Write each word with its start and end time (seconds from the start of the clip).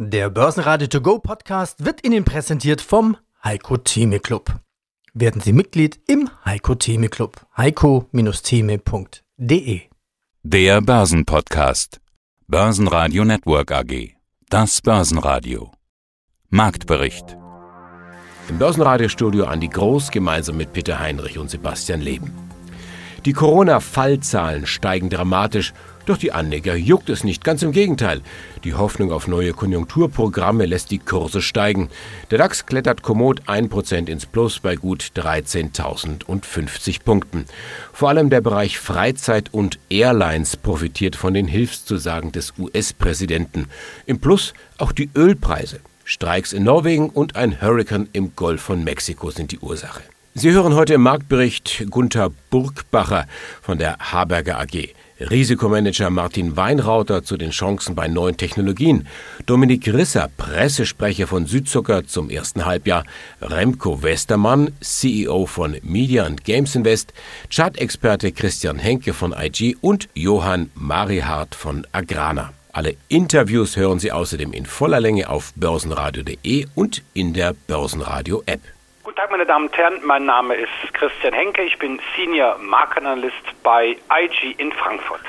Der 0.00 0.30
Börsenradio 0.30 0.86
To 0.86 1.00
Go 1.00 1.18
Podcast 1.18 1.84
wird 1.84 2.06
Ihnen 2.06 2.24
präsentiert 2.24 2.80
vom 2.80 3.16
Heiko 3.42 3.78
Theme 3.78 4.20
Club. 4.20 4.54
Werden 5.12 5.40
Sie 5.40 5.52
Mitglied 5.52 5.98
im 6.06 6.30
Heiko 6.44 6.76
Theme 6.76 7.08
Club. 7.08 7.44
heiko-theme.de 7.56 9.80
Der 10.44 10.80
Börsenpodcast. 10.82 12.00
Börsenradio 12.46 13.24
Network 13.24 13.72
AG. 13.72 14.14
Das 14.48 14.80
Börsenradio. 14.82 15.72
Marktbericht. 16.48 17.36
Im 18.48 18.58
Börsenradiostudio 18.60 19.46
Andi 19.46 19.66
Groß 19.66 20.12
gemeinsam 20.12 20.58
mit 20.58 20.72
Peter 20.72 21.00
Heinrich 21.00 21.38
und 21.38 21.50
Sebastian 21.50 22.02
Leben. 22.02 22.32
Die 23.24 23.32
Corona-Fallzahlen 23.32 24.64
steigen 24.64 25.10
dramatisch, 25.10 25.72
doch 26.08 26.18
die 26.18 26.32
Anleger 26.32 26.74
juckt 26.74 27.10
es 27.10 27.24
nicht, 27.24 27.44
ganz 27.44 27.62
im 27.62 27.72
Gegenteil. 27.72 28.20
Die 28.64 28.74
Hoffnung 28.74 29.12
auf 29.12 29.28
neue 29.28 29.52
Konjunkturprogramme 29.52 30.66
lässt 30.66 30.90
die 30.90 30.98
Kurse 30.98 31.42
steigen. 31.42 31.88
Der 32.30 32.38
DAX 32.38 32.66
klettert 32.66 33.02
kommod 33.02 33.42
1% 33.42 34.08
ins 34.08 34.26
Plus 34.26 34.60
bei 34.60 34.76
gut 34.76 35.12
13.050 35.14 37.02
Punkten. 37.04 37.44
Vor 37.92 38.08
allem 38.08 38.30
der 38.30 38.40
Bereich 38.40 38.78
Freizeit 38.78 39.52
und 39.52 39.78
Airlines 39.88 40.56
profitiert 40.56 41.16
von 41.16 41.34
den 41.34 41.46
Hilfszusagen 41.46 42.32
des 42.32 42.54
US-Präsidenten. 42.58 43.66
Im 44.06 44.18
Plus 44.18 44.54
auch 44.78 44.92
die 44.92 45.10
Ölpreise. 45.14 45.80
Streiks 46.04 46.54
in 46.54 46.64
Norwegen 46.64 47.10
und 47.10 47.36
ein 47.36 47.60
Hurrikan 47.60 48.08
im 48.12 48.34
Golf 48.34 48.62
von 48.62 48.82
Mexiko 48.82 49.30
sind 49.30 49.52
die 49.52 49.58
Ursache. 49.58 50.02
Sie 50.34 50.52
hören 50.52 50.74
heute 50.74 50.94
im 50.94 51.02
Marktbericht 51.02 51.86
Gunther 51.90 52.30
Burgbacher 52.50 53.26
von 53.60 53.76
der 53.76 53.98
Haberger 53.98 54.60
AG. 54.60 54.94
Risikomanager 55.20 56.10
Martin 56.10 56.56
Weinrauter 56.56 57.24
zu 57.24 57.36
den 57.36 57.50
Chancen 57.50 57.94
bei 57.94 58.08
neuen 58.08 58.36
Technologien, 58.36 59.06
Dominik 59.46 59.92
Risser, 59.92 60.30
Pressesprecher 60.36 61.26
von 61.26 61.46
Südzucker 61.46 62.06
zum 62.06 62.30
ersten 62.30 62.64
Halbjahr, 62.64 63.04
Remco 63.40 64.02
Westermann, 64.02 64.72
CEO 64.80 65.46
von 65.46 65.76
Media 65.82 66.24
and 66.24 66.44
Games 66.44 66.74
Invest, 66.74 67.12
Chartexperte 67.50 68.32
Christian 68.32 68.78
Henke 68.78 69.12
von 69.12 69.34
IG 69.36 69.76
und 69.80 70.08
Johann 70.14 70.70
Marihardt 70.74 71.54
von 71.54 71.86
Agrana. 71.92 72.52
Alle 72.72 72.94
Interviews 73.08 73.76
hören 73.76 73.98
Sie 73.98 74.12
außerdem 74.12 74.52
in 74.52 74.66
voller 74.66 75.00
Länge 75.00 75.28
auf 75.28 75.52
börsenradio.de 75.56 76.66
und 76.76 77.02
in 77.12 77.32
der 77.32 77.54
Börsenradio 77.66 78.42
App. 78.46 78.60
Guten 79.08 79.20
Tag, 79.20 79.30
meine 79.30 79.46
Damen 79.46 79.68
und 79.68 79.78
Herren. 79.78 80.00
Mein 80.04 80.26
Name 80.26 80.54
ist 80.54 80.68
Christian 80.92 81.32
Henke. 81.32 81.62
Ich 81.62 81.78
bin 81.78 81.98
Senior 82.14 82.58
Markenanalyst 82.58 83.62
bei 83.62 83.96
IG 84.10 84.54
in 84.58 84.70
Frankfurt. 84.70 85.22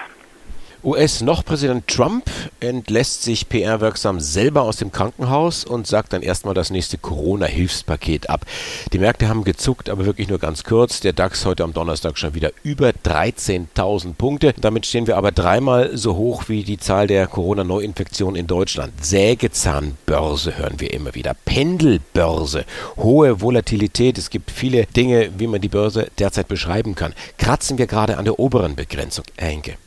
US-Noch-Präsident 0.84 1.88
Trump 1.88 2.30
entlässt 2.62 3.24
sich 3.24 3.50
PR-wirksam 3.50 4.20
selber 4.20 4.62
aus 4.62 4.78
dem 4.78 4.92
Krankenhaus 4.92 5.66
und 5.66 5.88
sagt 5.88 6.14
dann 6.14 6.22
erstmal 6.22 6.54
das 6.54 6.70
nächste 6.70 6.98
Corona-Hilfspaket 6.98 8.30
ab. 8.30 8.46
Die 8.94 9.00
Märkte 9.00 9.28
haben 9.28 9.44
gezuckt, 9.44 9.90
aber 9.90 10.06
wirklich 10.06 10.30
nur 10.30 10.40
ganz 10.40 10.64
kurz. 10.64 11.02
Der 11.02 11.14
DAX 11.14 11.46
heute 11.46 11.64
am 11.64 11.74
Donnerstag 11.74 12.18
schon 12.18 12.34
wieder 12.34 12.52
über 12.64 12.90
13.000 12.90 14.14
Punkte. 14.14 14.54
Damit 14.60 14.86
stehen 14.86 15.08
wir 15.08 15.18
aber 15.18 15.32
dreimal 15.32 15.98
so 15.98 16.16
hoch 16.16 16.44
wie 16.48 16.64
die 16.64 16.78
Zahl 16.78 17.08
der 17.08 17.28
Corona-Neuinfektionen 17.28 18.36
in 18.38 18.48
Deutschland. 18.48 18.94
Sägezahnbörse 19.04 20.58
hören 20.58 20.80
wir 20.80 20.94
immer 20.94 21.14
wieder. 21.14 21.36
Pendelbörse. 21.46 22.66
Hohe 22.96 23.42
Volatilität. 23.42 24.18
Es 24.18 24.30
gibt 24.30 24.50
viele 24.50 24.86
Dinge, 24.86 25.32
wie 25.38 25.48
man 25.48 25.60
die 25.60 25.68
Börse 25.68 26.10
derzeit 26.20 26.48
beschreiben 26.48 26.96
kann. 26.96 27.14
Kratzen 27.38 27.78
wir 27.78 27.88
gerade 27.88 28.18
an 28.18 28.26
der 28.26 28.40
oberen 28.40 28.76
Begrenzung, 28.76 29.26
Henke? 29.38 29.78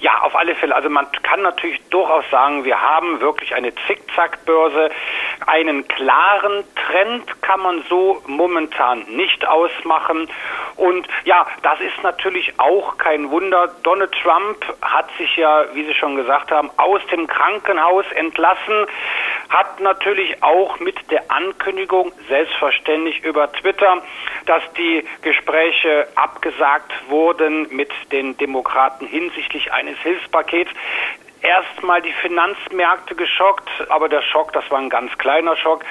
Ja, 0.00 0.20
auf 0.22 0.36
alle 0.36 0.54
Fälle. 0.54 0.74
Also 0.74 0.88
man 0.88 1.10
kann 1.22 1.42
natürlich 1.42 1.80
durchaus 1.88 2.24
sagen, 2.30 2.64
wir 2.64 2.80
haben 2.80 3.20
wirklich 3.20 3.54
eine 3.54 3.72
Zickzackbörse. 3.86 4.90
Einen 5.46 5.88
klaren 5.88 6.64
Trend 6.76 7.42
kann 7.42 7.60
man 7.60 7.82
so 7.88 8.22
momentan 8.26 9.04
nicht 9.08 9.46
ausmachen. 9.46 10.28
Und 10.76 11.08
ja, 11.24 11.46
das 11.62 11.80
ist 11.80 12.00
natürlich 12.02 12.52
auch 12.58 12.96
kein 12.98 13.30
Wunder. 13.30 13.74
Donald 13.82 14.12
Trump 14.22 14.64
hat 14.82 15.10
sich 15.18 15.36
ja, 15.36 15.64
wie 15.74 15.84
Sie 15.84 15.94
schon 15.94 16.14
gesagt 16.14 16.52
haben, 16.52 16.70
aus 16.76 17.04
dem 17.10 17.26
Krankenhaus 17.26 18.04
entlassen, 18.14 18.86
hat 19.48 19.80
natürlich 19.80 20.42
auch 20.42 20.78
mit 20.78 21.10
der 21.10 21.30
Ankündigung, 21.30 22.12
selbstverständlich 22.28 23.24
über 23.24 23.50
Twitter, 23.50 24.02
dass 24.46 24.62
die 24.74 25.04
Gespräche 25.22 26.06
abgesagt 26.14 26.92
wurden 27.08 27.66
mit 27.70 27.90
den 28.12 28.36
Demokraten 28.36 29.06
hinsichtlich 29.06 29.72
eines 29.72 29.87
Hilfspakets 29.96 30.70
erstmal 31.42 32.02
die 32.02 32.12
Finanzmärkte 32.12 33.14
geschockt, 33.14 33.68
aber 33.88 34.08
der 34.08 34.22
Schock, 34.22 34.52
das 34.52 34.68
war 34.70 34.78
ein 34.78 34.90
ganz 34.90 35.16
kleiner 35.18 35.56
Schock, 35.56 35.84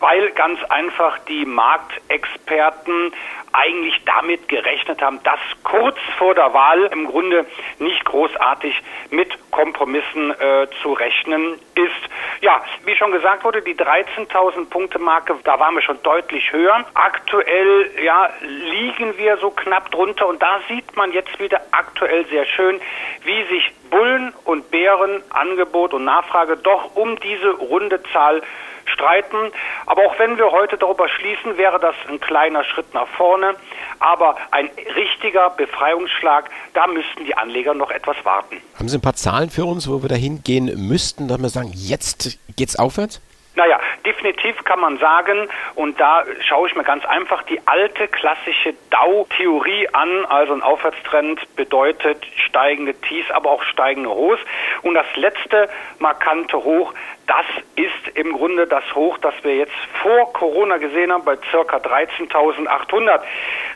weil 0.00 0.30
ganz 0.30 0.62
einfach 0.64 1.18
die 1.20 1.44
Marktexperten 1.44 3.12
eigentlich 3.52 4.00
damit 4.04 4.48
gerechnet 4.48 5.00
haben, 5.02 5.22
dass 5.22 5.40
kurz 5.64 5.96
vor 6.18 6.34
der 6.34 6.52
Wahl 6.52 6.84
im 6.92 7.06
Grunde 7.06 7.46
nicht 7.78 8.04
großartig 8.04 8.74
mit 9.10 9.36
Kompromissen 9.50 10.30
äh, 10.30 10.68
zu 10.82 10.92
rechnen 10.92 11.58
ist. 11.74 12.40
Ja, 12.40 12.62
wie 12.84 12.94
schon 12.96 13.12
gesagt 13.12 13.44
wurde, 13.44 13.62
die 13.62 13.74
13.000 13.74 14.68
Punkte 14.68 14.98
Marke, 14.98 15.34
da 15.44 15.58
waren 15.58 15.74
wir 15.74 15.82
schon 15.82 16.00
deutlich 16.02 16.52
höher. 16.52 16.84
Aktuell 16.94 17.90
ja, 18.02 18.28
liegen 18.42 19.16
wir 19.16 19.38
so 19.38 19.50
knapp 19.50 19.90
drunter 19.90 20.28
und 20.28 20.42
da 20.42 20.60
sieht 20.68 20.96
man 20.96 21.12
jetzt 21.12 21.40
wieder 21.40 21.60
aktuell 21.70 22.26
sehr 22.26 22.44
schön, 22.46 22.80
wie 23.24 23.44
sich 23.44 23.72
Bullen 23.90 24.34
und 24.44 24.70
Bären, 24.70 25.22
Angebot 25.30 25.94
und 25.94 26.04
Nachfrage 26.04 26.56
doch 26.56 26.94
um 26.94 27.18
diese 27.20 27.50
runde 27.50 28.02
Zahl 28.12 28.42
streiten. 28.88 29.52
Aber 29.86 30.06
auch 30.06 30.18
wenn 30.18 30.38
wir 30.38 30.50
heute 30.50 30.76
darüber 30.76 31.08
schließen, 31.08 31.56
wäre 31.56 31.78
das 31.78 31.94
ein 32.08 32.20
kleiner 32.20 32.64
Schritt 32.64 32.92
nach 32.94 33.08
vorne. 33.08 33.54
Aber 34.00 34.36
ein 34.50 34.70
richtiger 34.94 35.50
Befreiungsschlag, 35.50 36.50
da 36.74 36.86
müssten 36.86 37.24
die 37.24 37.36
Anleger 37.36 37.74
noch 37.74 37.90
etwas 37.90 38.16
warten. 38.24 38.56
Haben 38.78 38.88
Sie 38.88 38.98
ein 38.98 39.02
paar 39.02 39.14
Zahlen 39.14 39.50
für 39.50 39.64
uns, 39.64 39.88
wo 39.88 40.02
wir 40.02 40.08
dahin 40.08 40.42
gehen 40.42 40.88
müssten, 40.88 41.28
dass 41.28 41.40
wir 41.40 41.48
sagen, 41.48 41.72
jetzt 41.74 42.38
geht's 42.56 42.76
aufwärts? 42.76 43.20
Naja, 43.58 43.80
definitiv 44.06 44.62
kann 44.62 44.78
man 44.78 44.98
sagen, 44.98 45.48
und 45.74 45.98
da 45.98 46.22
schaue 46.46 46.68
ich 46.68 46.76
mir 46.76 46.84
ganz 46.84 47.04
einfach 47.04 47.42
die 47.42 47.60
alte 47.66 48.06
klassische 48.06 48.72
Dow-Theorie 48.90 49.88
an. 49.92 50.26
Also 50.26 50.52
ein 50.52 50.62
Aufwärtstrend 50.62 51.40
bedeutet 51.56 52.24
steigende 52.36 52.94
Tiefs, 52.94 53.32
aber 53.32 53.50
auch 53.50 53.64
steigende 53.64 54.10
Hochs. 54.10 54.40
Und 54.82 54.94
das 54.94 55.06
letzte 55.16 55.68
markante 55.98 56.56
Hoch, 56.56 56.94
das 57.26 57.46
ist 57.74 58.16
im 58.16 58.32
Grunde 58.32 58.68
das 58.68 58.84
Hoch, 58.94 59.18
das 59.18 59.34
wir 59.42 59.56
jetzt 59.56 59.74
vor 60.02 60.32
Corona 60.34 60.76
gesehen 60.76 61.12
haben, 61.12 61.24
bei 61.24 61.36
circa 61.50 61.78
13.800. 61.78 63.20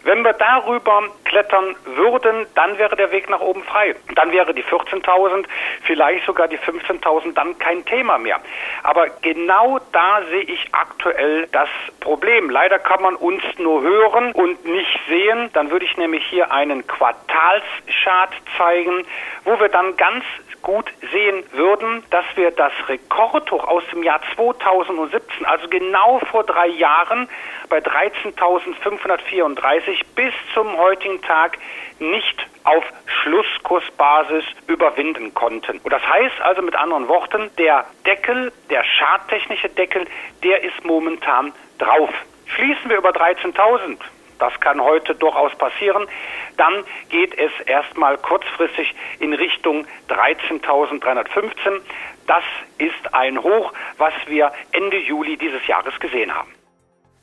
Wenn 0.05 0.25
wir 0.25 0.33
darüber 0.33 1.03
klettern 1.25 1.77
würden, 1.85 2.47
dann 2.55 2.77
wäre 2.79 2.97
der 2.97 3.13
Weg 3.13 3.31
nach 3.31 3.41
oben 3.41 3.63
frei. 3.63 3.95
Dann 4.15 4.33
wäre 4.33 4.53
die 4.53 4.65
14.000, 4.65 5.45
vielleicht 5.83 6.27
sogar 6.27 6.49
die 6.49 6.59
15.000 6.59 7.35
dann 7.35 7.59
kein 7.59 7.85
Thema 7.85 8.19
mehr. 8.19 8.41
Aber 8.83 9.09
genau 9.23 9.79
da 9.93 10.23
sehe 10.29 10.43
ich 10.43 10.69
aktuell 10.73 11.47
das 11.53 11.69
Problem. 12.01 12.51
Leider 12.51 12.79
kann 12.79 13.03
man 13.03 13.15
uns 13.15 13.43
nur 13.59 13.83
hören 13.83 14.33
und 14.33 14.65
nicht 14.65 15.01
sehen. 15.09 15.51
Dann 15.53 15.71
würde 15.71 15.85
ich 15.85 15.97
nämlich 15.97 16.27
hier 16.27 16.51
einen 16.51 16.87
Quartalschart 16.87 18.35
zeigen, 18.59 19.05
wo 19.45 19.59
wir 19.61 19.69
dann 19.69 19.97
ganz 19.97 20.25
gut 20.63 20.91
sehen 21.13 21.45
würden, 21.53 22.03
dass 22.11 22.25
wir 22.37 22.51
das 22.53 22.73
Rekordhoch 22.89 23.67
aus 23.67 23.83
dem 23.93 24.03
Jahr 24.03 24.21
2017, 24.35 25.45
also 25.45 25.69
genau 25.69 26.21
vor 26.31 26.45
drei 26.45 26.69
Jahren, 26.69 27.29
bei 27.69 27.79
13.534 27.79 29.92
bis 30.15 30.35
zum 30.55 30.77
heutigen 30.77 31.21
Tag 31.23 31.59
nicht 31.99 32.47
auf 32.65 32.85
Schlusskursbasis 33.07 34.45
überwinden 34.67 35.35
konnten. 35.35 35.79
Und 35.79 35.93
das 35.93 36.07
heißt 36.07 36.41
also 36.43 36.63
mit 36.63 36.75
anderen 36.77 37.09
Worten, 37.09 37.51
der 37.59 37.85
Deckel, 38.07 38.53
der 38.71 38.85
schadtechnische 38.85 39.69
Deckel, 39.69 40.07
der 40.43 40.63
ist 40.63 40.85
momentan 40.85 41.53
drauf. 41.79 42.11
Schließen 42.47 42.91
wir 42.91 42.99
über 42.99 43.11
13.000, 43.11 43.99
das 44.39 44.59
kann 44.59 44.83
heute 44.83 45.15
durchaus 45.15 45.55
passieren. 45.55 46.09
Dann 46.57 46.85
geht 47.11 47.39
es 47.39 47.53
erstmal 47.65 48.19
kurzfristig 48.19 48.93
in 49.21 49.33
Richtung 49.33 49.87
13.315. 50.09 51.81
Das 52.27 52.43
ist 52.79 53.15
ein 53.15 53.41
Hoch, 53.41 53.73
was 53.99 54.13
wir 54.27 54.53
Ende 54.73 54.99
Juli 54.99 55.37
dieses 55.37 55.65
Jahres 55.69 55.99
gesehen 56.01 56.35
haben. 56.35 56.53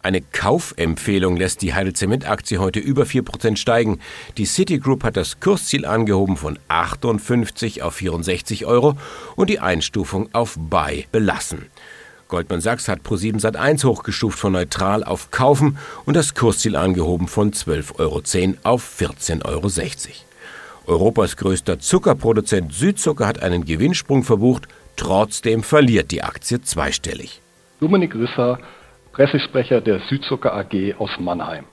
Eine 0.10 0.22
Kaufempfehlung 0.22 1.38
lässt 1.38 1.62
die 1.62 1.76
Heidelzement-Aktie 1.76 2.58
heute 2.58 2.80
über 2.80 3.04
4% 3.04 3.58
steigen. 3.58 4.00
Die 4.40 4.46
Citigroup 4.46 5.04
hat 5.04 5.16
das 5.16 5.40
Kursziel 5.40 5.86
angehoben 5.86 6.36
von 6.36 6.58
58 6.68 7.84
auf 7.84 7.94
64 7.94 8.66
Euro 8.66 8.98
und 9.36 9.52
die 9.52 9.60
Einstufung 9.60 10.28
auf 10.34 10.58
Buy 10.58 11.06
belassen. 11.12 11.68
Goldman 12.28 12.60
Sachs 12.60 12.88
hat 12.88 13.02
Pro7 13.02 13.40
Sat1 13.40 13.84
hochgestuft 13.84 14.40
von 14.40 14.54
neutral 14.54 15.04
auf 15.04 15.30
kaufen 15.30 15.78
und 16.06 16.16
das 16.16 16.34
Kursziel 16.34 16.76
angehoben 16.76 17.28
von 17.28 17.52
12,10 17.52 18.00
Euro 18.00 18.24
auf 18.64 19.00
14,60 19.00 19.46
Euro. 19.46 19.70
Europas 20.88 21.38
größter 21.38 21.78
Zuckerproduzent 21.78 22.74
Südzucker 22.74 23.28
hat 23.28 23.44
einen 23.44 23.64
Gewinnsprung 23.64 24.24
verbucht. 24.24 24.68
Trotzdem 24.96 25.62
verliert 25.62 26.10
die 26.10 26.24
Aktie 26.24 26.64
zweistellig. 26.64 27.44
Dominik 27.80 28.16
Risser, 28.16 28.60
Pressesprecher 29.12 29.82
der 29.82 30.00
Südzucker 30.08 30.54
AG 30.54 30.96
aus 30.98 31.10
Mannheim. 31.20 31.66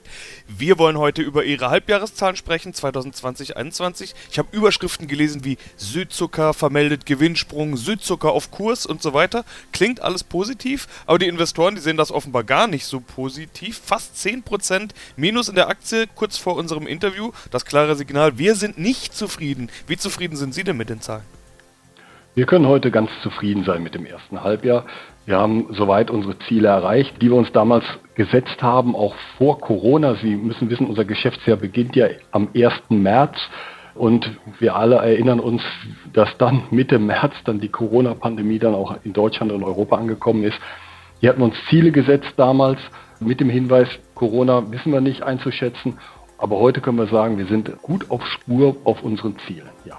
Wir 0.47 0.79
wollen 0.79 0.97
heute 0.97 1.21
über 1.21 1.43
Ihre 1.43 1.69
Halbjahreszahlen 1.69 2.35
sprechen, 2.35 2.73
2020-21. 2.73 4.15
Ich 4.31 4.39
habe 4.39 4.49
Überschriften 4.51 5.07
gelesen 5.07 5.45
wie 5.45 5.57
Südzucker 5.75 6.53
vermeldet 6.53 7.05
Gewinnsprung, 7.05 7.77
Südzucker 7.77 8.31
auf 8.31 8.49
Kurs 8.49 8.85
und 8.85 9.01
so 9.01 9.13
weiter. 9.13 9.45
Klingt 9.71 10.01
alles 10.01 10.23
positiv, 10.23 10.87
aber 11.05 11.19
die 11.19 11.27
Investoren, 11.27 11.75
die 11.75 11.81
sehen 11.81 11.97
das 11.97 12.11
offenbar 12.11 12.43
gar 12.43 12.67
nicht 12.67 12.85
so 12.85 12.99
positiv. 12.99 13.79
Fast 13.83 14.15
10% 14.15 14.89
Minus 15.15 15.49
in 15.49 15.55
der 15.55 15.69
Aktie 15.69 16.05
kurz 16.15 16.37
vor 16.37 16.55
unserem 16.55 16.87
Interview. 16.87 17.31
Das 17.51 17.65
klare 17.65 17.95
Signal, 17.95 18.37
wir 18.37 18.55
sind 18.55 18.77
nicht 18.77 19.15
zufrieden. 19.15 19.69
Wie 19.85 19.97
zufrieden 19.97 20.35
sind 20.35 20.53
Sie 20.53 20.63
denn 20.63 20.77
mit 20.77 20.89
den 20.89 21.01
Zahlen? 21.01 21.23
Wir 22.37 22.45
können 22.45 22.67
heute 22.67 22.91
ganz 22.91 23.09
zufrieden 23.23 23.63
sein 23.63 23.81
mit 23.81 23.95
dem 23.95 24.05
ersten 24.05 24.43
Halbjahr. 24.43 24.85
Wir 25.27 25.39
haben 25.39 25.67
soweit 25.71 26.09
unsere 26.09 26.39
Ziele 26.47 26.69
erreicht, 26.69 27.21
die 27.21 27.29
wir 27.29 27.35
uns 27.35 27.51
damals 27.51 27.83
gesetzt 28.15 28.63
haben, 28.63 28.95
auch 28.95 29.13
vor 29.37 29.59
Corona. 29.59 30.15
Sie 30.15 30.37
müssen 30.37 30.69
wissen, 30.69 30.87
unser 30.87 31.03
Geschäftsjahr 31.03 31.57
beginnt 31.57 31.97
ja 31.97 32.07
am 32.31 32.47
1. 32.55 32.71
März. 32.87 33.35
Und 33.93 34.31
wir 34.59 34.77
alle 34.77 34.95
erinnern 34.95 35.41
uns, 35.41 35.61
dass 36.13 36.29
dann 36.37 36.63
Mitte 36.71 36.97
März 36.97 37.33
dann 37.43 37.59
die 37.59 37.67
Corona-Pandemie 37.67 38.57
dann 38.57 38.73
auch 38.73 38.95
in 39.03 39.11
Deutschland 39.11 39.51
und 39.51 39.65
Europa 39.65 39.97
angekommen 39.97 40.45
ist. 40.45 40.57
Wir 41.19 41.31
hatten 41.31 41.41
uns 41.41 41.55
Ziele 41.69 41.91
gesetzt 41.91 42.31
damals 42.37 42.79
mit 43.19 43.41
dem 43.41 43.49
Hinweis, 43.49 43.89
Corona 44.15 44.71
wissen 44.71 44.93
wir 44.93 45.01
nicht 45.01 45.23
einzuschätzen. 45.23 45.97
Aber 46.37 46.57
heute 46.57 46.79
können 46.79 46.99
wir 46.99 47.07
sagen, 47.07 47.37
wir 47.37 47.47
sind 47.47 47.81
gut 47.81 48.09
auf 48.11 48.25
Spur 48.27 48.77
auf 48.85 49.03
unseren 49.03 49.35
Zielen. 49.39 49.67
Ja. 49.83 49.97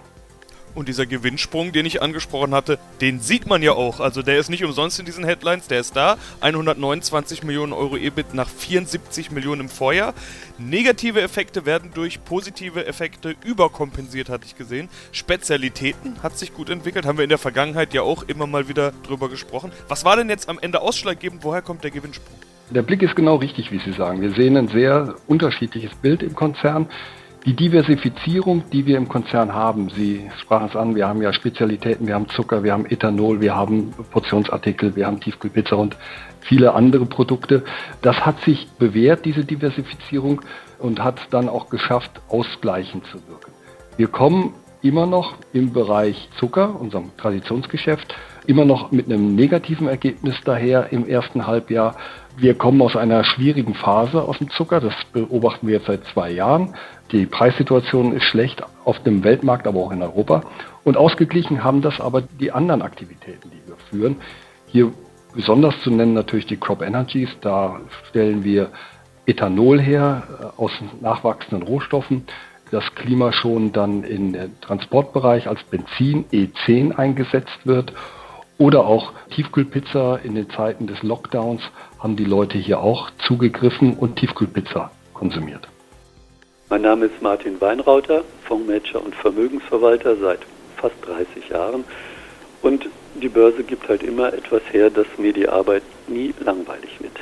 Und 0.75 0.89
dieser 0.89 1.07
Gewinnsprung, 1.07 1.73
den 1.73 1.87
ich 1.87 2.03
angesprochen 2.03 2.55
hatte, 2.55 2.79
den 3.01 3.21
sieht 3.21 3.47
man 3.47 3.63
ja 3.63 3.73
auch. 3.73 4.01
Also 4.01 4.23
der 4.23 4.39
ist 4.39 4.49
nicht 4.49 4.65
umsonst 4.65 4.99
in 5.01 5.07
diesen 5.07 5.25
Headlines, 5.25 5.67
der 5.69 5.81
ist 5.81 5.97
da. 5.97 6.17
129 6.41 7.43
Millionen 7.43 7.73
Euro 7.73 7.97
EBIT 7.97 8.35
nach 8.35 8.49
74 8.49 9.31
Millionen 9.31 9.63
im 9.63 9.69
Vorjahr. 9.69 10.15
Negative 10.59 11.21
Effekte 11.21 11.67
werden 11.67 11.91
durch 11.95 12.25
positive 12.25 12.87
Effekte 12.87 13.35
überkompensiert, 13.45 14.29
hatte 14.29 14.45
ich 14.47 14.57
gesehen. 14.57 14.89
Spezialitäten 15.13 16.23
hat 16.23 16.39
sich 16.39 16.55
gut 16.55 16.71
entwickelt, 16.71 17.07
haben 17.07 17.19
wir 17.19 17.25
in 17.25 17.31
der 17.31 17.39
Vergangenheit 17.39 17.95
ja 17.95 18.03
auch 18.03 18.23
immer 18.25 18.47
mal 18.47 18.69
wieder 18.69 18.93
drüber 19.07 19.29
gesprochen. 19.29 19.73
Was 19.89 20.05
war 20.05 20.17
denn 20.17 20.29
jetzt 20.29 20.49
am 20.49 20.59
Ende 20.59 20.81
ausschlaggebend? 20.81 21.45
Woher 21.45 21.63
kommt 21.63 21.85
der 21.85 21.91
Gewinnsprung? 21.91 22.37
Der 22.71 22.83
Blick 22.83 23.03
ist 23.03 23.17
genau 23.17 23.37
richtig, 23.37 23.73
wie 23.73 23.79
Sie 23.79 23.93
sagen. 23.93 24.21
Wir 24.21 24.33
sehen 24.33 24.57
ein 24.57 24.69
sehr 24.69 25.15
unterschiedliches 25.27 25.95
Bild 25.95 26.23
im 26.23 26.35
Konzern. 26.35 26.89
Die 27.47 27.55
Diversifizierung, 27.55 28.65
die 28.73 28.85
wir 28.87 28.97
im 28.97 29.09
Konzern 29.09 29.55
haben, 29.55 29.91
Sie 29.91 30.29
sprachen 30.39 30.69
es 30.69 30.77
an, 30.77 30.95
wir 30.95 31.07
haben 31.07 31.23
ja 31.23 31.33
Spezialitäten, 31.33 32.07
wir 32.07 32.15
haben 32.15 32.29
Zucker, 32.29 32.63
wir 32.63 32.73
haben 32.73 32.85
Ethanol, 32.87 33.41
wir 33.41 33.55
haben 33.55 33.93
Portionsartikel, 34.11 34.97
wir 34.97 35.07
haben 35.07 35.21
Tiefkühlpizza 35.21 35.77
und 35.77 35.97
viele 36.41 36.75
andere 36.75 37.07
Produkte. 37.07 37.65
Das 38.03 38.27
hat 38.27 38.41
sich 38.41 38.69
bewährt, 38.79 39.25
diese 39.25 39.45
Diversifizierung, 39.45 40.43
und 40.79 41.03
hat 41.03 41.21
dann 41.31 41.49
auch 41.49 41.71
geschafft, 41.71 42.11
ausgleichend 42.29 43.05
zu 43.07 43.19
wirken. 43.29 43.53
Wir 43.97 44.09
kommen 44.09 44.55
immer 44.83 45.07
noch 45.07 45.35
im 45.53 45.73
Bereich 45.73 46.29
Zucker, 46.39 46.81
unserem 46.81 47.17
Traditionsgeschäft, 47.17 48.15
immer 48.47 48.65
noch 48.65 48.93
mit 48.93 49.07
einem 49.07 49.35
negativen 49.35 49.89
Ergebnis 49.89 50.37
daher 50.45 50.93
im 50.93 51.07
ersten 51.07 51.47
Halbjahr. 51.47 51.97
Wir 52.37 52.55
kommen 52.55 52.81
aus 52.81 52.95
einer 52.95 53.25
schwierigen 53.25 53.75
Phase 53.75 54.23
aus 54.23 54.39
dem 54.39 54.51
Zucker, 54.51 54.81
das 54.81 54.95
beobachten 55.13 55.67
wir 55.67 55.79
jetzt 55.79 55.87
seit 55.87 56.05
zwei 56.05 56.31
Jahren. 56.31 56.75
Die 57.11 57.25
Preissituation 57.25 58.13
ist 58.13 58.25
schlecht 58.25 58.63
auf 58.85 59.03
dem 59.03 59.25
Weltmarkt, 59.25 59.67
aber 59.67 59.81
auch 59.81 59.93
in 59.93 60.03
Europa. 60.03 60.43
Und 60.85 60.97
ausgeglichen 60.97 61.65
haben 61.65 61.81
das 61.81 62.01
aber 62.01 62.21
die 62.21 62.53
anderen 62.53 62.83
Aktivitäten, 62.83 63.51
die 63.51 63.67
wir 63.67 63.77
führen. 63.89 64.17
Hier 64.67 64.93
besonders 65.35 65.81
zu 65.83 65.91
nennen 65.91 66.13
natürlich 66.13 66.47
die 66.47 66.59
Crop 66.59 66.83
Energies. 66.83 67.31
Da 67.41 67.81
stellen 68.09 68.45
wir 68.45 68.71
Ethanol 69.25 69.81
her 69.81 70.23
äh, 70.59 70.61
aus 70.61 70.73
nachwachsenden 71.01 71.67
Rohstoffen. 71.67 72.25
Das 72.71 72.85
Klima 72.95 73.33
schon 73.33 73.73
dann 73.73 74.05
im 74.05 74.37
Transportbereich 74.61 75.49
als 75.49 75.63
Benzin 75.65 76.27
E10 76.31 76.95
eingesetzt 76.95 77.61
wird. 77.65 77.95
Oder 78.59 78.85
auch 78.85 79.13
Tiefkühlpizza 79.31 80.17
in 80.17 80.35
den 80.35 80.51
Zeiten 80.51 80.87
des 80.87 81.03
Lockdowns 81.03 81.63
haben 81.99 82.17
die 82.17 82.25
Leute 82.25 82.59
hier 82.59 82.81
auch 82.81 83.11
zugegriffen 83.27 83.95
und 83.95 84.17
Tiefkühlpizza 84.17 84.91
konsumiert. 85.15 85.69
Mein 86.71 86.83
Name 86.83 87.07
ist 87.07 87.23
Martin 87.23 87.59
Weinrauter, 87.63 88.25
Fondsmanager 88.45 89.03
und 89.03 89.15
Vermögensverwalter 89.15 90.17
seit 90.17 90.41
fast 90.77 90.97
30 91.07 91.49
Jahren. 91.49 91.85
Und 92.61 92.87
die 93.15 93.31
Börse 93.31 93.63
gibt 93.63 93.89
halt 93.89 94.03
immer 94.03 94.35
etwas 94.35 94.61
her, 94.71 94.91
dass 94.91 95.07
mir 95.17 95.33
die 95.33 95.49
Arbeit 95.49 95.83
nie 96.09 96.35
langweilig 96.41 96.91
wird. 97.01 97.17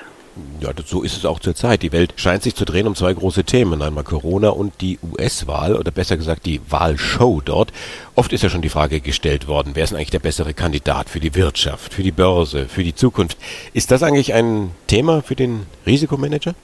Ja, 0.61 0.71
so 0.85 1.03
ist 1.03 1.17
es 1.17 1.25
auch 1.25 1.39
zurzeit. 1.39 1.83
Die 1.83 1.93
Welt 1.93 2.15
scheint 2.17 2.43
sich 2.43 2.57
zu 2.57 2.65
drehen 2.65 2.89
um 2.89 2.97
zwei 2.97 3.15
große 3.15 3.45
Themen. 3.45 3.81
Einmal 3.83 4.03
Corona 4.03 4.49
und 4.49 4.81
die 4.81 4.99
US-Wahl 5.13 5.77
oder 5.77 5.93
besser 5.93 6.17
gesagt 6.17 6.45
die 6.45 6.61
Wahlshow 6.69 7.41
dort. 7.43 7.73
Oft 8.17 8.33
ist 8.33 8.43
ja 8.43 8.51
schon 8.51 8.63
die 8.63 8.69
Frage 8.69 9.01
gestellt 9.01 9.47
worden, 9.47 9.71
wer 9.75 9.85
ist 9.85 9.95
eigentlich 9.95 10.11
der 10.11 10.19
bessere 10.19 10.55
Kandidat 10.55 11.09
für 11.09 11.21
die 11.21 11.37
Wirtschaft, 11.37 11.95
für 11.95 12.03
die 12.03 12.11
Börse, 12.11 12.67
für 12.67 12.83
die 12.83 12.97
Zukunft? 12.97 13.39
Ist 13.75 13.93
das 13.93 14.03
eigentlich 14.03 14.35
ein 14.35 14.73
Thema 14.89 15.23
für 15.23 15.37
den 15.37 15.67
Risikomanager? 15.87 16.55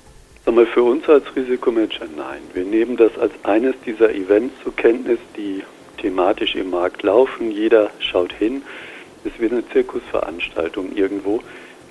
Sag 0.44 0.56
mal, 0.56 0.66
für 0.66 0.82
uns 0.82 1.08
als 1.08 1.24
Risikomanager 1.36 2.06
nein. 2.16 2.42
Wir 2.52 2.64
nehmen 2.64 2.96
das 2.96 3.16
als 3.16 3.32
eines 3.44 3.76
dieser 3.86 4.12
Events 4.12 4.52
zur 4.64 4.74
Kenntnis, 4.74 5.20
die 5.36 5.62
thematisch 5.98 6.56
im 6.56 6.70
Markt 6.70 7.04
laufen. 7.04 7.52
Jeder 7.52 7.90
schaut 8.00 8.32
hin. 8.32 8.62
Es 9.24 9.30
wie 9.38 9.48
eine 9.48 9.62
Zirkusveranstaltung 9.68 10.96
irgendwo. 10.96 11.40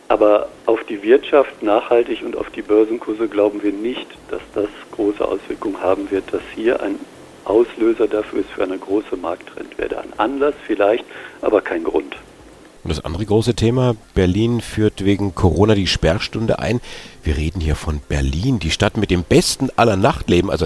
Aber 0.10 0.50
auf 0.66 0.84
die 0.84 1.02
Wirtschaft 1.02 1.64
nachhaltig 1.64 2.24
und 2.26 2.36
auf 2.36 2.50
die 2.50 2.62
Börsenkurse 2.62 3.30
glauben 3.30 3.64
wir 3.64 3.72
nicht, 3.72 4.08
dass 4.30 4.42
das 4.54 4.68
große 4.92 5.26
Auswirkungen 5.26 5.82
haben 5.82 6.12
wird, 6.12 6.34
dass 6.34 6.42
hier 6.54 6.82
ein 6.82 7.00
Auslöser 7.46 8.10
dafür 8.10 8.42
ist 8.42 8.50
für 8.50 8.64
eine 8.64 8.78
große 8.78 9.16
Markttrendwelle. 9.16 9.98
Ein 9.98 10.12
Anlass 10.18 10.56
vielleicht, 10.68 11.06
aber 11.42 11.62
kein 11.62 11.86
Grund. 11.86 12.18
Und 12.84 12.90
das 12.90 13.06
andere 13.06 13.26
große 13.26 13.54
Thema, 13.54 13.96
Berlin 14.16 14.60
führt 14.60 15.06
wegen 15.06 15.36
Corona 15.36 15.76
die 15.76 15.86
Sperrstunde 15.86 16.58
ein. 16.58 16.82
Wir 17.24 17.38
reden 17.38 17.62
hier 17.62 17.76
von 17.76 18.02
Berlin, 18.10 18.58
die 18.58 18.72
Stadt 18.72 18.98
mit 18.98 19.12
dem 19.12 19.24
besten 19.24 19.70
aller 19.76 19.96
Nachtleben. 19.96 20.50
Also 20.50 20.66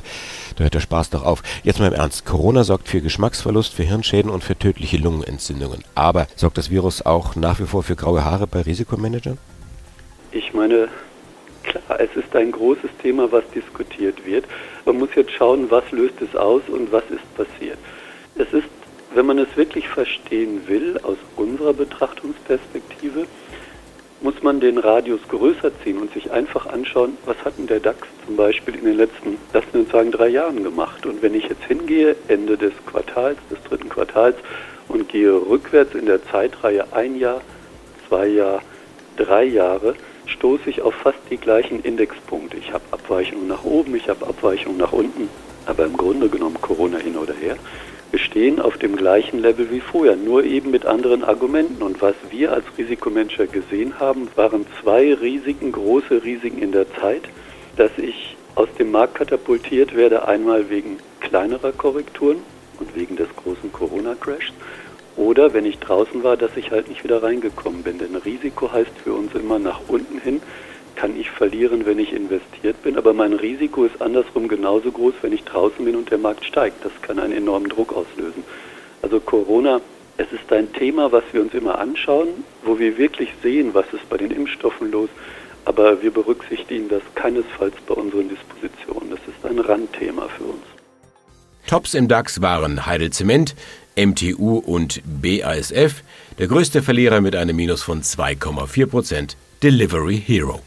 da 0.56 0.64
hört 0.64 0.74
der 0.74 0.80
Spaß 0.80 1.10
doch 1.10 1.26
auf. 1.26 1.44
Jetzt 1.64 1.80
mal 1.80 1.88
im 1.88 1.94
Ernst. 1.94 2.26
Corona 2.26 2.64
sorgt 2.64 2.88
für 2.88 3.02
Geschmacksverlust, 3.02 3.74
für 3.74 3.84
Hirnschäden 3.84 4.32
und 4.32 4.46
für 4.46 4.58
tödliche 4.58 4.98
Lungenentzündungen. 4.98 5.84
Aber 5.94 6.28
sorgt 6.38 6.58
das 6.58 6.70
Virus 6.70 7.06
auch 7.06 7.36
nach 7.36 7.60
wie 7.60 7.66
vor 7.66 7.84
für 7.84 7.98
graue 7.98 8.24
Haare 8.24 8.48
bei 8.48 8.62
Risikomanagern? 8.62 9.38
Ich 10.32 10.54
meine, 10.54 10.88
klar, 11.63 12.00
es 12.00 12.16
ist 12.16 12.34
ein 12.34 12.54
großes 12.54 12.92
Thema, 13.01 13.30
was 13.30 13.44
diskutiert 13.54 14.25
wird. 14.25 14.46
Man 14.86 15.00
muss 15.00 15.10
jetzt 15.16 15.32
schauen, 15.32 15.70
was 15.70 15.84
löst 15.92 16.22
es 16.22 16.34
aus 16.34 16.62
und 16.68 16.94
was 16.94 17.04
ist 17.10 17.36
passiert. 17.36 17.78
Es 18.38 18.51
ist 18.54 18.68
wenn 19.15 19.25
man 19.25 19.38
es 19.39 19.55
wirklich 19.55 19.88
verstehen 19.88 20.67
will, 20.67 21.00
aus 21.03 21.17
unserer 21.38 21.74
Betrachtungsperspektive, 21.74 23.25
muss 24.22 24.43
man 24.43 24.60
den 24.60 24.77
Radius 24.77 25.22
größer 25.29 25.72
ziehen 25.84 26.00
und 26.00 26.13
sich 26.13 26.31
einfach 26.31 26.65
anschauen, 26.65 27.17
was 27.25 27.38
hat 27.45 27.57
denn 27.57 27.67
der 27.67 27.79
DAX 27.79 28.00
zum 28.25 28.36
Beispiel 28.36 28.75
in 28.75 28.86
den 28.86 28.98
letzten, 28.98 29.38
lassen 29.53 29.67
wir 29.72 29.79
uns 29.81 29.91
sagen, 29.91 30.12
drei 30.12 30.27
Jahren 30.27 30.63
gemacht. 30.63 31.05
Und 31.05 31.22
wenn 31.22 31.34
ich 31.34 31.48
jetzt 31.48 31.63
hingehe, 31.63 32.15
Ende 32.27 32.57
des 32.57 32.74
Quartals, 32.86 33.38
des 33.50 33.62
dritten 33.63 33.88
Quartals, 33.88 34.36
und 34.89 35.07
gehe 35.10 35.31
rückwärts 35.31 35.95
in 35.95 36.05
der 36.05 36.24
Zeitreihe 36.25 36.86
ein 36.91 37.17
Jahr, 37.17 37.41
zwei 38.07 38.27
Jahre, 38.27 38.62
drei 39.15 39.45
Jahre, 39.45 39.95
stoße 40.27 40.69
ich 40.69 40.81
auf 40.81 40.93
fast 40.93 41.19
die 41.29 41.38
gleichen 41.38 41.81
Indexpunkte. 41.81 42.57
Ich 42.57 42.74
habe 42.74 42.84
Abweichungen 42.91 43.48
nach 43.48 43.63
oben, 43.63 43.95
ich 43.95 44.10
habe 44.10 44.27
Abweichungen 44.27 44.77
nach 44.77 44.91
unten, 44.91 45.29
aber 45.65 45.86
im 45.86 45.95
Grunde 45.95 46.27
genommen 46.29 46.60
Corona 46.62 46.98
hin 46.98 47.15
oder 47.15 47.34
her 47.34 47.57
wir 48.12 48.20
stehen 48.20 48.60
auf 48.60 48.78
dem 48.78 48.96
gleichen 48.96 49.40
Level 49.40 49.70
wie 49.72 49.80
vorher, 49.80 50.16
nur 50.16 50.44
eben 50.44 50.72
mit 50.72 50.86
anderen 50.86 51.24
Argumenten. 51.24 51.82
Und 51.82 52.02
was 52.02 52.16
wir 52.30 52.54
als 52.54 52.66
Risikomanager 52.78 53.48
gesehen 53.48 54.00
haben, 54.00 54.30
waren 54.36 54.66
zwei 54.82 55.14
Risiken, 55.14 55.72
große 55.72 56.24
Risiken 56.24 56.62
in 56.62 56.72
der 56.72 56.86
Zeit, 56.96 57.24
dass 57.78 57.92
ich 57.98 58.38
aus 58.56 58.70
dem 58.80 58.92
Markt 58.92 59.16
katapultiert 59.16 59.96
werde, 59.96 60.28
einmal 60.28 60.70
wegen 60.70 60.98
kleinerer 61.20 61.72
Korrekturen 61.74 62.38
und 62.80 62.96
wegen 62.96 63.16
des 63.16 63.28
großen 63.36 63.72
Corona-Crashs. 63.72 64.54
Oder 65.18 65.54
wenn 65.54 65.66
ich 65.66 65.80
draußen 65.80 66.24
war, 66.24 66.38
dass 66.38 66.56
ich 66.58 66.72
halt 66.72 66.90
nicht 66.90 67.04
wieder 67.04 67.24
reingekommen 67.24 67.84
bin. 67.84 67.98
Denn 68.00 68.16
Risiko 68.16 68.72
heißt 68.72 68.92
für 69.04 69.14
uns 69.14 69.34
immer 69.34 69.60
nach 69.60 69.80
unten 69.88 70.20
hin 70.20 70.42
kann 70.96 71.20
ich 71.20 71.30
verlieren, 71.30 71.86
wenn 71.86 72.00
ich 72.00 72.14
investiert 72.14 72.82
bin, 72.84 72.98
aber 72.98 73.14
mein 73.14 73.34
Risiko 73.34 73.86
ist 73.86 74.02
andersrum 74.02 74.48
genauso 74.48 74.92
groß, 74.92 75.14
wenn 75.22 75.34
ich 75.34 75.44
draußen 75.44 75.84
bin 75.84 75.96
und 75.96 76.12
der 76.12 76.18
Markt 76.18 76.46
steigt. 76.46 76.84
Das 76.84 76.92
kann 77.02 77.20
einen 77.20 77.34
enormen 77.34 77.70
Druck 77.70 77.94
auslösen. 77.94 78.44
Also 79.02 79.20
Corona, 79.20 79.82
es 80.18 80.32
ist 80.32 80.52
ein 80.52 80.72
Thema, 80.74 81.12
was 81.12 81.24
wir 81.32 81.42
uns 81.42 81.54
immer 81.54 81.78
anschauen, 81.78 82.30
wo 82.64 82.80
wir 82.80 82.98
wirklich 82.98 83.30
sehen, 83.44 83.74
was 83.74 83.86
ist 83.92 84.08
bei 84.10 84.18
den 84.18 84.32
Impfstoffen 84.32 84.92
los, 84.92 85.10
aber 85.66 86.02
wir 86.02 86.12
berücksichtigen 86.12 86.88
das 86.90 87.02
keinesfalls 87.16 87.75
bei 87.88 87.96
unseren 87.96 88.30
Dispositionen. 88.30 89.10
Das 89.10 89.20
ist 89.28 89.46
ein 89.46 89.60
Randthema 89.60 90.28
für 90.38 90.46
uns. 90.46 90.64
Tops 91.68 91.96
im 91.96 92.08
DAX 92.08 92.42
waren 92.42 92.86
Heidel 92.86 93.10
Zement, 93.10 93.56
MTU 93.98 94.58
und 94.58 95.02
BASF. 95.06 96.04
Der 96.38 96.48
größte 96.48 96.82
Verlierer 96.82 97.22
mit 97.22 97.36
einem 97.36 97.56
Minus 97.56 97.82
von 97.82 98.02
2,4 98.02 98.86
Prozent, 98.86 99.38
Delivery 99.64 100.22
Hero. 100.24 100.62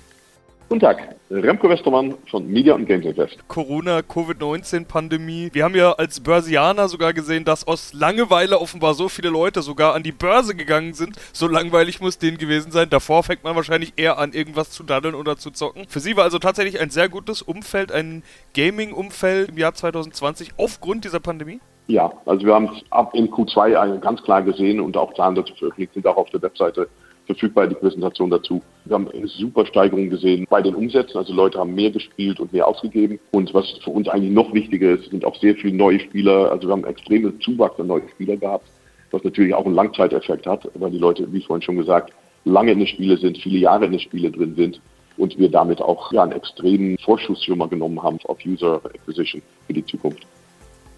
Guten 0.69 0.81
Tag, 0.81 1.17
Remco 1.31 1.67
Westermann 1.71 2.15
von 2.31 2.47
Media 2.47 2.75
und 2.75 2.85
Games 2.85 3.07
Invest. 3.07 3.39
Corona, 3.49 4.03
Covid-19-Pandemie. 4.03 5.49
Wir 5.55 5.65
haben 5.65 5.75
ja 5.75 5.93
als 5.93 6.21
Börsianer 6.21 6.89
sogar 6.89 7.15
gesehen, 7.15 7.47
dass 7.47 7.67
aus 7.67 7.95
Langeweile 7.95 8.59
offenbar 8.61 8.93
so 8.93 9.09
viele 9.09 9.31
Leute 9.31 9.63
sogar 9.63 9.95
an 9.95 10.03
die 10.03 10.13
Börse 10.13 10.55
gegangen 10.55 10.93
sind. 10.93 11.17
So 11.33 11.49
langweilig 11.49 12.03
muss 12.03 12.19
denen 12.19 12.37
gewesen 12.37 12.71
sein. 12.71 12.91
Davor 12.91 13.23
fängt 13.23 13.45
man 13.45 13.57
wahrscheinlich 13.57 13.95
eher 13.97 14.19
an, 14.19 14.35
irgendwas 14.35 14.71
zu 14.71 14.83
daddeln 14.83 15.15
oder 15.15 15.39
zu 15.39 15.51
zocken. 15.53 15.87
Für 15.89 16.01
sie 16.01 16.19
war 16.19 16.25
also 16.25 16.39
tatsächlich 16.39 16.79
ein 16.79 16.91
sehr 16.91 17.09
gutes 17.09 17.41
Umfeld, 17.41 17.91
ein 17.91 18.23
Gaming-Umfeld 18.53 19.49
im 19.49 19.57
Jahr 19.57 19.73
2020 19.73 20.51
aufgrund 20.59 21.07
dieser 21.07 21.21
Pandemie? 21.21 21.61
Ja, 21.87 22.13
also 22.27 22.45
wir 22.45 22.53
haben 22.53 22.69
es 22.77 22.85
ab 22.91 23.15
in 23.15 23.31
Q2 23.31 24.01
ganz 24.01 24.23
klar 24.23 24.43
gesehen 24.43 24.81
und 24.81 24.99
auch 24.99 25.15
Zahlen 25.15 25.35
dazu 25.35 25.55
veröffentlicht, 25.55 25.95
sind 25.95 26.07
auch 26.07 26.19
auf 26.19 26.29
der 26.29 26.43
Webseite 26.43 26.89
verfügbar, 27.29 27.67
die 27.67 27.75
Präsentation 27.75 28.31
dazu. 28.31 28.63
Wir 28.87 28.95
haben 28.95 29.09
eine 29.09 29.29
super 29.29 29.67
Steigerung 29.67 30.09
gesehen 30.09 30.47
bei 30.49 30.63
den 30.63 30.75
Umsätzen. 30.75 31.19
Also 31.19 31.35
Leute 31.35 31.59
haben 31.59 31.75
mehr 31.75 31.91
gespielt 31.91 32.41
und 32.41 32.53
mehr 32.53 32.67
ausgegeben. 32.67 33.21
Und 33.33 33.53
was 33.53 33.71
für 33.85 33.91
uns 33.91 34.09
eigentlich 34.09 34.33
noch 34.33 34.53
wichtiger 34.55 34.93
ist, 34.93 35.11
sind 35.11 35.25
auch 35.25 35.37
sehr 35.37 35.55
viele 35.55 35.77
neue 35.77 36.01
Spieler. 36.01 36.51
Also 36.51 36.69
wir 36.69 36.73
haben 36.73 36.85
extreme 36.85 37.39
Zuwachs 37.39 37.79
an 37.79 37.87
neue 37.87 38.09
Spieler 38.09 38.37
gehabt, 38.37 38.67
was 39.11 39.23
natürlich 39.23 39.55
auch 39.55 39.67
einen 39.67 39.75
Langzeiteffekt 39.75 40.47
hat, 40.47 40.69
weil 40.75 40.91
die 40.91 40.99
Leute, 40.99 41.31
wie 41.31 41.43
vorhin 41.43 41.63
schon 41.63 41.77
gesagt, 41.77 42.13
lange 42.45 42.73
in 42.73 42.79
den 42.79 42.89
Spiele 42.89 43.19
sind, 43.19 43.37
viele 43.39 43.59
Jahre 43.59 43.85
in 43.85 43.93
den 43.93 44.01
Spiele 44.01 44.31
drin 44.31 44.55
sind 44.57 44.81
und 45.19 45.39
wir 45.39 45.51
damit 45.51 45.83
auch 45.83 46.13
ja, 46.13 46.23
einen 46.23 46.33
extremen 46.33 46.97
Vorschuss 46.99 47.45
schon 47.45 47.59
mal 47.59 47.69
genommen 47.69 48.03
haben 48.03 48.19
auf 48.25 48.39
User 48.47 48.81
Acquisition 48.85 49.43
für 49.67 49.75
die 49.75 49.85
Zukunft. 49.85 50.27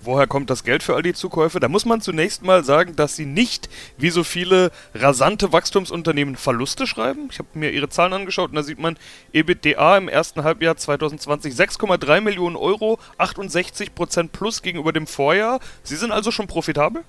Woher 0.03 0.27
kommt 0.27 0.49
das 0.49 0.65
Geld 0.65 0.83
für 0.83 0.95
all 0.95 1.03
die 1.03 1.13
Zukäufe? 1.13 1.61
Da 1.61 1.69
muss 1.69 1.85
man 1.85 2.01
zunächst 2.01 2.43
mal 2.43 2.65
sagen, 2.65 2.97
dass 2.97 3.17
sie 3.17 3.27
nicht 3.27 3.69
wie 3.99 4.09
so 4.09 4.25
viele 4.25 4.71
rasante 4.95 5.53
Wachstumsunternehmen 5.53 6.37
Verluste 6.37 6.87
schreiben. 6.87 7.29
Ich 7.31 7.39
habe 7.39 7.49
mir 7.53 7.71
ihre 7.71 7.91
Zahlen 7.91 8.15
angeschaut 8.15 8.49
und 8.49 8.57
da 8.57 8.63
sieht 8.63 8.79
man 8.79 8.97
EBITDA 9.35 9.99
im 9.99 10.09
ersten 10.09 10.43
Halbjahr 10.43 10.79
2020 10.79 11.53
6,3 11.53 12.23
Millionen 12.23 12.57
Euro, 12.57 12.99
68 13.19 13.95
Prozent 13.95 14.33
plus 14.33 14.63
gegenüber 14.63 14.95
dem 14.95 15.07
Vorjahr. 15.07 15.61
Sie 15.83 15.97
sind 15.97 16.13
also 16.13 16.31
schon 16.31 16.47
profitabel? 16.47 17.03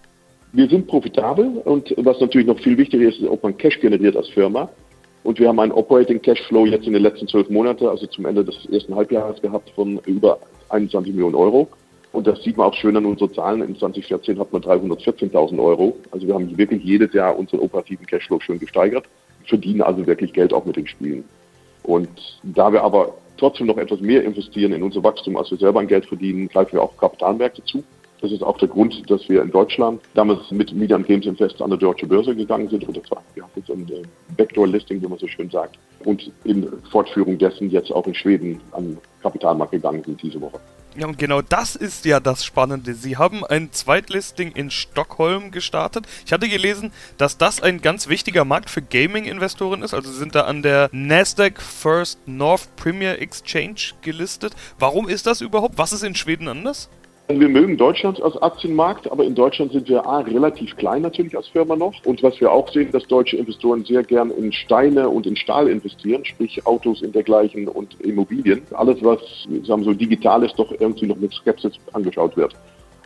Wir 0.51 0.67
sind 0.67 0.87
profitabel 0.87 1.61
und 1.63 1.93
was 1.95 2.19
natürlich 2.19 2.47
noch 2.47 2.59
viel 2.59 2.77
wichtiger 2.77 3.07
ist, 3.07 3.19
ist, 3.19 3.29
ob 3.29 3.41
man 3.41 3.57
Cash 3.57 3.79
generiert 3.79 4.17
als 4.17 4.27
Firma. 4.29 4.69
Und 5.23 5.39
wir 5.39 5.47
haben 5.47 5.59
einen 5.61 5.71
Operating 5.71 6.21
Cashflow 6.21 6.65
jetzt 6.65 6.87
in 6.87 6.93
den 6.93 7.03
letzten 7.03 7.27
zwölf 7.29 7.49
Monaten, 7.49 7.85
also 7.85 8.05
zum 8.07 8.25
Ende 8.25 8.43
des 8.43 8.65
ersten 8.69 8.93
Halbjahres 8.93 9.41
gehabt 9.41 9.69
von 9.75 9.99
über 10.05 10.39
21 10.69 11.13
Millionen 11.13 11.35
Euro. 11.35 11.69
Und 12.11 12.27
das 12.27 12.43
sieht 12.43 12.57
man 12.57 12.67
auch 12.67 12.73
schön 12.73 12.97
an 12.97 13.05
unseren 13.05 13.33
Zahlen. 13.33 13.61
In 13.61 13.77
2014 13.77 14.37
hat 14.37 14.51
man 14.51 14.61
314.000 14.61 15.63
Euro. 15.63 15.97
Also 16.11 16.27
wir 16.27 16.33
haben 16.33 16.57
wirklich 16.57 16.83
jedes 16.83 17.13
Jahr 17.13 17.37
unseren 17.37 17.61
operativen 17.61 18.05
Cashflow 18.05 18.39
schön 18.41 18.59
gesteigert, 18.59 19.05
verdienen 19.45 19.81
also 19.81 20.05
wirklich 20.05 20.33
Geld 20.33 20.53
auch 20.53 20.65
mit 20.65 20.75
den 20.75 20.87
Spielen. 20.87 21.23
Und 21.83 22.09
da 22.43 22.71
wir 22.71 22.83
aber 22.83 23.13
trotzdem 23.37 23.67
noch 23.67 23.77
etwas 23.77 24.01
mehr 24.01 24.23
investieren 24.23 24.73
in 24.73 24.83
unser 24.83 25.03
Wachstum, 25.03 25.37
als 25.37 25.49
wir 25.51 25.57
selber 25.57 25.79
an 25.79 25.87
Geld 25.87 26.05
verdienen, 26.05 26.47
greifen 26.47 26.73
wir 26.73 26.83
auch 26.83 26.95
Kapitalmärkte 26.97 27.63
zu. 27.63 27.83
Das 28.21 28.31
ist 28.31 28.43
auch 28.43 28.57
der 28.59 28.67
Grund, 28.67 29.09
dass 29.09 29.27
wir 29.29 29.41
in 29.41 29.49
Deutschland 29.49 29.99
damals 30.13 30.51
mit 30.51 30.71
Media 30.73 30.97
Games 30.99 31.25
Invest 31.25 31.59
an 31.59 31.71
der 31.71 31.79
deutsche 31.79 32.05
Börse 32.05 32.35
gegangen 32.35 32.69
sind. 32.69 32.87
Und 32.87 32.95
das 32.95 33.09
war, 33.09 33.23
wir 33.33 33.41
haben 33.41 33.51
jetzt 33.55 33.71
ein 33.71 33.89
äh, 33.89 34.03
Backdoor-Listing, 34.37 35.01
wie 35.01 35.07
man 35.07 35.17
so 35.17 35.27
schön 35.27 35.49
sagt. 35.49 35.79
Und 36.05 36.31
in 36.43 36.67
Fortführung 36.91 37.39
dessen 37.39 37.71
jetzt 37.71 37.91
auch 37.91 38.05
in 38.05 38.13
Schweden 38.13 38.61
an 38.73 38.97
Kapitalmarkt 39.23 39.71
gegangen 39.71 40.03
sind 40.03 40.21
diese 40.21 40.39
Woche. 40.39 40.59
Ja, 40.97 41.07
und 41.07 41.17
genau 41.17 41.41
das 41.41 41.77
ist 41.77 42.03
ja 42.03 42.19
das 42.19 42.43
Spannende. 42.43 42.93
Sie 42.93 43.15
haben 43.15 43.45
ein 43.45 43.71
Zweitlisting 43.71 44.51
in 44.51 44.69
Stockholm 44.69 45.51
gestartet. 45.51 46.05
Ich 46.25 46.33
hatte 46.33 46.49
gelesen, 46.49 46.91
dass 47.17 47.37
das 47.37 47.61
ein 47.61 47.81
ganz 47.81 48.09
wichtiger 48.09 48.43
Markt 48.43 48.69
für 48.69 48.81
Gaming-Investoren 48.81 49.83
ist. 49.83 49.93
Also 49.93 50.11
Sie 50.11 50.17
sind 50.17 50.35
da 50.35 50.41
an 50.41 50.61
der 50.61 50.89
Nasdaq 50.91 51.61
First 51.61 52.19
North 52.27 52.75
Premier 52.75 53.19
Exchange 53.19 53.93
gelistet. 54.01 54.53
Warum 54.79 55.07
ist 55.07 55.27
das 55.27 55.39
überhaupt? 55.39 55.77
Was 55.77 55.93
ist 55.93 56.03
in 56.03 56.13
Schweden 56.15 56.49
anders? 56.49 56.89
Wir 57.39 57.49
mögen 57.49 57.77
Deutschland 57.77 58.21
als 58.21 58.41
Aktienmarkt, 58.41 59.11
aber 59.11 59.23
in 59.23 59.35
Deutschland 59.35 59.71
sind 59.71 59.87
wir 59.87 60.05
A, 60.05 60.19
relativ 60.19 60.75
klein 60.77 61.01
natürlich 61.01 61.35
als 61.35 61.47
Firma 61.47 61.75
noch. 61.75 61.93
Und 62.05 62.21
was 62.23 62.39
wir 62.41 62.51
auch 62.51 62.69
sehen, 62.69 62.91
dass 62.91 63.07
deutsche 63.07 63.37
Investoren 63.37 63.85
sehr 63.85 64.03
gern 64.03 64.31
in 64.31 64.51
Steine 64.51 65.07
und 65.09 65.25
in 65.25 65.35
Stahl 65.35 65.67
investieren, 65.67 66.25
sprich 66.25 66.65
Autos 66.65 67.01
in 67.01 67.11
dergleichen 67.11 67.67
und 67.67 67.99
Immobilien. 68.01 68.61
Alles, 68.71 69.03
was 69.03 69.19
sagen 69.63 69.81
wir 69.81 69.85
so 69.85 69.93
digital 69.93 70.43
ist, 70.43 70.57
doch 70.57 70.71
irgendwie 70.79 71.05
noch 71.07 71.17
mit 71.17 71.33
Skepsis 71.33 71.73
angeschaut 71.93 72.35
wird. 72.37 72.53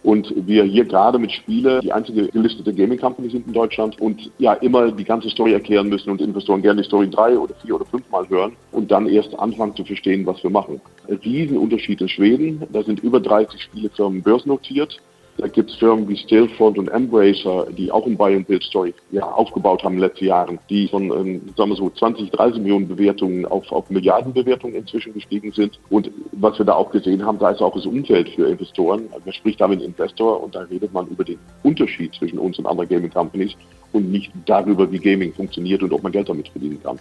Und 0.06 0.32
wir 0.36 0.64
hier 0.66 0.86
gerade 0.86 1.18
mit 1.18 1.32
Spiele 1.32 1.80
die 1.82 1.92
einzige 1.92 2.28
gelistete 2.28 2.72
Gaming 2.72 3.00
Company 3.00 3.28
sind 3.28 3.48
in 3.48 3.54
Deutschland 3.54 4.00
und 4.00 4.32
ja 4.38 4.54
immer 4.54 4.92
die 4.92 5.04
ganze 5.04 5.32
Story 5.32 5.54
erklären 5.54 5.90
müssen 5.90 6.12
und 6.12 6.22
Investoren 6.22 6.62
gerne 6.62 6.84
die 6.84 6.88
Story 6.88 7.10
drei 7.10 7.40
oder 7.40 7.56
vier 7.56 7.74
oder 7.74 7.86
fünf 7.86 8.08
Mal 8.12 8.30
hören 8.30 8.56
und 8.72 8.92
dann 8.92 9.08
erst 9.08 9.38
anfangen 9.40 9.76
zu 9.76 9.84
verstehen, 9.84 10.24
was 10.28 10.44
wir 10.44 10.52
machen. 10.52 10.80
Riesenunterschied 11.10 12.02
in 12.02 12.08
Schweden. 12.08 12.62
Da 12.72 12.84
sind 12.84 13.00
über 13.00 13.20
30 13.20 13.60
Spielefirmen 13.60 14.22
börsennotiert. 14.22 15.02
Da 15.38 15.48
gibt 15.48 15.70
es 15.70 15.76
Firmen 15.76 16.08
wie 16.08 16.16
Stillfront 16.16 16.78
und 16.78 16.88
Embracer, 16.88 17.68
die 17.72 17.92
auch 17.92 18.06
ein 18.06 18.16
Buy 18.16 18.36
and 18.36 18.48
Build 18.48 18.64
Story 18.64 18.94
ja, 19.12 19.24
aufgebaut 19.24 19.84
haben 19.84 19.96
in 19.96 20.00
den 20.00 20.10
letzten 20.10 20.26
Jahren, 20.26 20.60
die 20.70 20.88
von 20.88 21.12
ähm, 21.12 21.42
sagen 21.58 21.72
wir 21.72 21.76
so 21.76 21.90
20, 21.90 22.32
30 22.32 22.62
Millionen 22.62 22.88
Bewertungen 22.88 23.46
auf, 23.46 23.70
auf 23.72 23.90
Milliardenbewertungen 23.90 24.78
inzwischen 24.78 25.14
gestiegen 25.14 25.52
sind. 25.52 25.78
Und 25.90 26.10
was 26.32 26.58
wir 26.58 26.66
da 26.66 26.74
auch 26.74 26.90
gesehen 26.90 27.26
haben, 27.26 27.38
da 27.38 27.50
ist 27.50 27.62
auch 27.62 27.74
das 27.74 27.86
Umfeld 27.86 28.30
für 28.30 28.48
Investoren. 28.48 29.10
Man 29.12 29.34
spricht 29.34 29.60
da 29.60 29.68
mit 29.68 29.82
Investor 29.82 30.42
und 30.42 30.56
da 30.56 30.62
redet 30.62 30.94
man 30.94 31.08
über 31.08 31.26
den 31.26 31.40
Unterschied 31.64 32.16
zwischen 32.16 32.40
uns 32.40 32.58
und 32.58 32.66
anderen 32.66 32.88
Gaming 32.88 33.12
Companies 33.12 33.58
und 33.92 34.10
nicht 34.10 34.32
darüber, 34.46 34.90
wie 34.90 35.00
Gaming 35.00 35.34
funktioniert 35.34 35.84
und 35.84 35.92
ob 35.92 36.02
man 36.02 36.14
Geld 36.14 36.30
damit 36.30 36.48
verdienen 36.48 36.82
kann. 36.82 36.98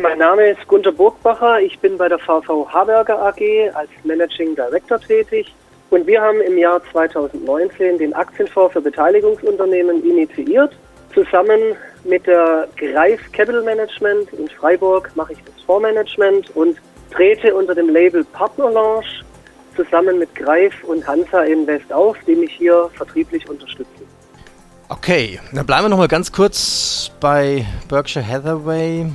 Mein 0.00 0.18
Name 0.18 0.50
ist 0.50 0.66
Gunter 0.68 0.92
Burgbacher. 0.92 1.60
Ich 1.60 1.78
bin 1.80 1.98
bei 1.98 2.08
der 2.08 2.18
VV 2.18 2.68
Haberger 2.68 3.20
AG 3.20 3.42
als 3.74 3.90
Managing 4.04 4.54
Director 4.54 4.98
tätig. 5.00 5.52
Und 5.90 6.06
wir 6.06 6.20
haben 6.20 6.40
im 6.40 6.56
Jahr 6.56 6.80
2019 6.92 7.98
den 7.98 8.14
Aktienfonds 8.14 8.72
für 8.72 8.80
Beteiligungsunternehmen 8.80 10.04
initiiert. 10.04 10.72
Zusammen 11.12 11.60
mit 12.04 12.26
der 12.26 12.68
Greif 12.76 13.20
Capital 13.32 13.62
Management 13.62 14.32
in 14.32 14.48
Freiburg 14.48 15.10
mache 15.16 15.32
ich 15.32 15.38
das 15.44 15.62
Fondsmanagement 15.64 16.56
und 16.56 16.76
trete 17.10 17.54
unter 17.54 17.74
dem 17.74 17.88
Label 17.88 18.24
Partner 18.24 18.70
Launch 18.70 19.24
zusammen 19.74 20.18
mit 20.18 20.32
Greif 20.36 20.72
und 20.84 21.06
Hansa 21.06 21.42
Invest 21.42 21.92
auf, 21.92 22.16
die 22.26 22.36
mich 22.36 22.52
hier 22.52 22.88
vertrieblich 22.94 23.48
unterstützen. 23.48 24.06
Okay, 24.88 25.40
dann 25.52 25.66
bleiben 25.66 25.84
wir 25.84 25.88
noch 25.88 25.98
mal 25.98 26.08
ganz 26.08 26.30
kurz 26.30 27.10
bei 27.20 27.64
Berkshire 27.88 28.26
Hathaway 28.26 29.06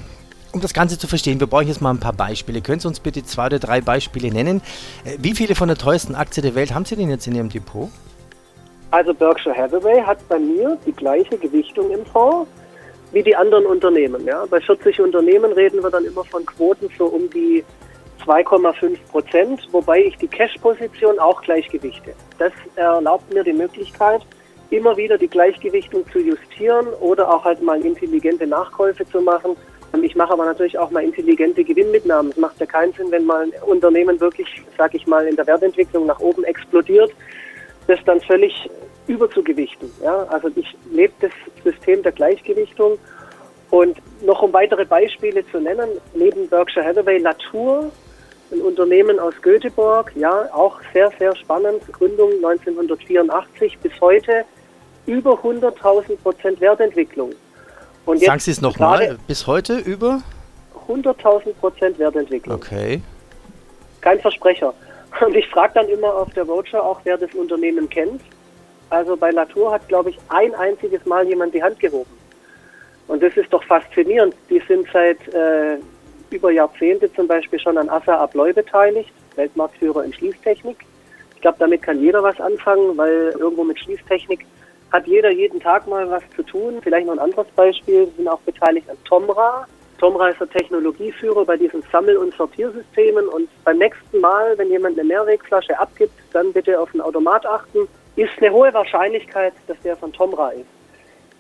um 0.55 0.61
das 0.61 0.73
Ganze 0.73 0.97
zu 0.97 1.05
verstehen, 1.05 1.39
wir 1.41 1.47
brauchen 1.47 1.67
jetzt 1.67 1.81
mal 1.81 1.91
ein 1.91 1.99
paar 1.99 2.13
Beispiele. 2.13 2.61
Können 2.61 2.79
Sie 2.79 2.87
uns 2.87 3.01
bitte 3.01 3.23
zwei 3.23 3.47
oder 3.47 3.59
drei 3.59 3.81
Beispiele 3.81 4.31
nennen? 4.31 4.61
Äh, 5.03 5.17
wie 5.19 5.35
viele 5.35 5.53
von 5.53 5.67
der 5.67 5.77
teuersten 5.77 6.15
Aktie 6.15 6.41
der 6.41 6.55
Welt 6.55 6.73
haben 6.73 6.85
Sie 6.85 6.95
denn 6.95 7.09
jetzt 7.09 7.27
in 7.27 7.35
Ihrem 7.35 7.49
Depot? 7.49 7.89
Also 8.91 9.13
Berkshire 9.13 9.55
Hathaway 9.55 10.01
hat 10.01 10.25
bei 10.29 10.39
mir 10.39 10.77
die 10.85 10.93
gleiche 10.93 11.37
Gewichtung 11.37 11.91
im 11.91 12.05
Fonds 12.05 12.49
wie 13.11 13.21
die 13.21 13.35
anderen 13.35 13.65
Unternehmen. 13.65 14.25
Ja. 14.25 14.45
Bei 14.49 14.61
40 14.61 15.01
Unternehmen 15.01 15.51
reden 15.51 15.83
wir 15.83 15.89
dann 15.89 16.05
immer 16.05 16.23
von 16.23 16.45
Quoten 16.45 16.89
so 16.97 17.05
um 17.05 17.29
die 17.29 17.63
2,5 18.25 18.97
Prozent, 19.11 19.67
wobei 19.71 20.05
ich 20.05 20.17
die 20.17 20.27
Cash-Position 20.27 21.19
auch 21.19 21.41
gleichgewichte. 21.41 22.13
Das 22.37 22.53
erlaubt 22.75 23.31
mir 23.33 23.43
die 23.43 23.53
Möglichkeit, 23.53 24.21
immer 24.69 24.95
wieder 24.95 25.17
die 25.17 25.27
Gleichgewichtung 25.27 26.09
zu 26.11 26.19
justieren 26.19 26.87
oder 27.01 27.29
auch 27.29 27.43
halt 27.43 27.61
mal 27.61 27.79
intelligente 27.85 28.47
Nachkäufe 28.47 29.05
zu 29.09 29.21
machen 29.21 29.57
ich 30.03 30.15
mache 30.15 30.33
aber 30.33 30.45
natürlich 30.45 30.77
auch 30.77 30.89
mal 30.89 31.03
intelligente 31.03 31.63
Gewinnmitnahmen. 31.63 32.31
Es 32.31 32.37
macht 32.37 32.59
ja 32.59 32.65
keinen 32.65 32.93
Sinn, 32.93 33.11
wenn 33.11 33.25
mal 33.25 33.43
ein 33.43 33.51
Unternehmen 33.63 34.19
wirklich, 34.19 34.63
sag 34.77 34.93
ich 34.93 35.05
mal, 35.05 35.27
in 35.27 35.35
der 35.35 35.47
Wertentwicklung 35.47 36.05
nach 36.05 36.19
oben 36.19 36.43
explodiert, 36.43 37.11
das 37.87 37.99
dann 38.05 38.19
völlig 38.21 38.69
überzugewichten. 39.07 39.91
Ja? 40.03 40.23
Also 40.29 40.49
ich 40.55 40.75
lebe 40.91 41.13
das 41.21 41.31
System 41.63 42.01
der 42.03 42.11
Gleichgewichtung. 42.11 42.97
Und 43.71 43.97
noch 44.21 44.41
um 44.41 44.53
weitere 44.53 44.85
Beispiele 44.85 45.45
zu 45.51 45.59
nennen, 45.59 45.89
neben 46.13 46.47
Berkshire 46.47 46.85
Hathaway 46.85 47.17
Latour, 47.17 47.91
ein 48.51 48.61
Unternehmen 48.61 49.19
aus 49.19 49.33
Göteborg, 49.41 50.11
ja, 50.15 50.47
auch 50.53 50.79
sehr, 50.93 51.11
sehr 51.17 51.35
spannend, 51.35 51.81
Gründung 51.91 52.31
1984 52.35 53.79
bis 53.79 53.91
heute 53.99 54.45
über 55.07 55.33
100.000 55.33 56.17
Prozent 56.17 56.61
Wertentwicklung. 56.61 57.31
Und 58.05 58.19
Sagen 58.21 58.39
Sie 58.39 58.51
es 58.51 58.61
nochmal, 58.61 59.17
bis 59.27 59.47
heute 59.47 59.77
über? 59.77 60.21
100.000 60.87 61.53
Prozent 61.55 61.97
Wertentwicklung. 61.97 62.55
Okay. 62.55 63.01
Kein 64.01 64.19
Versprecher. 64.19 64.73
Und 65.25 65.35
ich 65.35 65.47
frage 65.47 65.73
dann 65.75 65.89
immer 65.89 66.13
auf 66.13 66.31
der 66.33 66.43
Roadshow 66.43 66.77
auch, 66.77 66.99
wer 67.03 67.17
das 67.17 67.33
Unternehmen 67.33 67.89
kennt. 67.89 68.21
Also 68.89 69.17
bei 69.17 69.31
Latour 69.31 69.71
hat, 69.71 69.87
glaube 69.87 70.11
ich, 70.11 70.17
ein 70.29 70.53
einziges 70.55 71.05
Mal 71.05 71.27
jemand 71.27 71.53
die 71.53 71.63
Hand 71.63 71.79
gehoben. 71.79 72.09
Und 73.07 73.23
das 73.23 73.35
ist 73.35 73.51
doch 73.51 73.63
faszinierend. 73.63 74.35
Die 74.49 74.61
sind 74.67 74.87
seit 74.91 75.17
äh, 75.33 75.77
über 76.29 76.51
Jahrzehnte 76.51 77.11
zum 77.13 77.27
Beispiel 77.27 77.59
schon 77.59 77.77
an 77.77 77.89
Assa 77.89 78.17
Abloy 78.17 78.53
beteiligt, 78.53 79.11
Weltmarktführer 79.35 80.03
in 80.03 80.13
Schließtechnik. 80.13 80.77
Ich 81.35 81.41
glaube, 81.41 81.57
damit 81.59 81.81
kann 81.81 81.99
jeder 81.99 82.21
was 82.21 82.39
anfangen, 82.39 82.97
weil 82.97 83.33
irgendwo 83.39 83.63
mit 83.63 83.79
Schließtechnik 83.79 84.45
hat 84.95 85.07
jeder 85.07 85.29
jeden 85.29 85.59
Tag 85.59 85.87
mal 85.87 86.09
was 86.09 86.23
zu 86.35 86.43
tun. 86.43 86.79
Vielleicht 86.81 87.05
noch 87.05 87.13
ein 87.13 87.19
anderes 87.19 87.47
Beispiel, 87.55 88.05
wir 88.05 88.13
sind 88.15 88.27
auch 88.29 88.39
beteiligt 88.39 88.89
an 88.89 88.97
Tomra. 89.03 89.67
Tomra 89.97 90.29
ist 90.29 90.39
der 90.39 90.49
Technologieführer 90.49 91.43
bei 91.45 91.57
diesen 91.57 91.83
Sammel- 91.91 92.17
und 92.17 92.33
Sortiersystemen 92.33 93.27
und 93.27 93.49
beim 93.65 93.77
nächsten 93.77 94.19
Mal, 94.21 94.57
wenn 94.57 94.69
jemand 94.69 94.97
eine 94.97 95.07
Mehrwegflasche 95.07 95.77
abgibt, 95.77 96.13
dann 96.31 96.53
bitte 96.53 96.79
auf 96.79 96.91
den 96.91 97.01
Automat 97.01 97.45
achten. 97.45 97.87
Ist 98.15 98.31
eine 98.39 98.51
hohe 98.51 98.73
Wahrscheinlichkeit, 98.73 99.53
dass 99.67 99.77
der 99.83 99.97
von 99.97 100.13
Tomra 100.13 100.51
ist. 100.51 100.65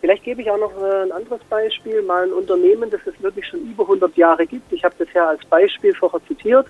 Vielleicht 0.01 0.23
gebe 0.23 0.41
ich 0.41 0.51
auch 0.51 0.57
noch 0.57 0.73
äh, 0.81 1.03
ein 1.03 1.11
anderes 1.13 1.41
Beispiel, 1.49 2.01
mal 2.01 2.25
ein 2.25 2.33
Unternehmen, 2.33 2.89
das 2.89 3.01
es 3.05 3.21
wirklich 3.23 3.47
schon 3.47 3.61
über 3.61 3.83
100 3.83 4.15
Jahre 4.17 4.45
gibt. 4.45 4.71
Ich 4.73 4.83
habe 4.83 4.95
das 4.99 5.07
ja 5.13 5.29
als 5.29 5.45
Beispiel 5.45 5.95
vorher 5.95 6.19
zitiert. 6.27 6.67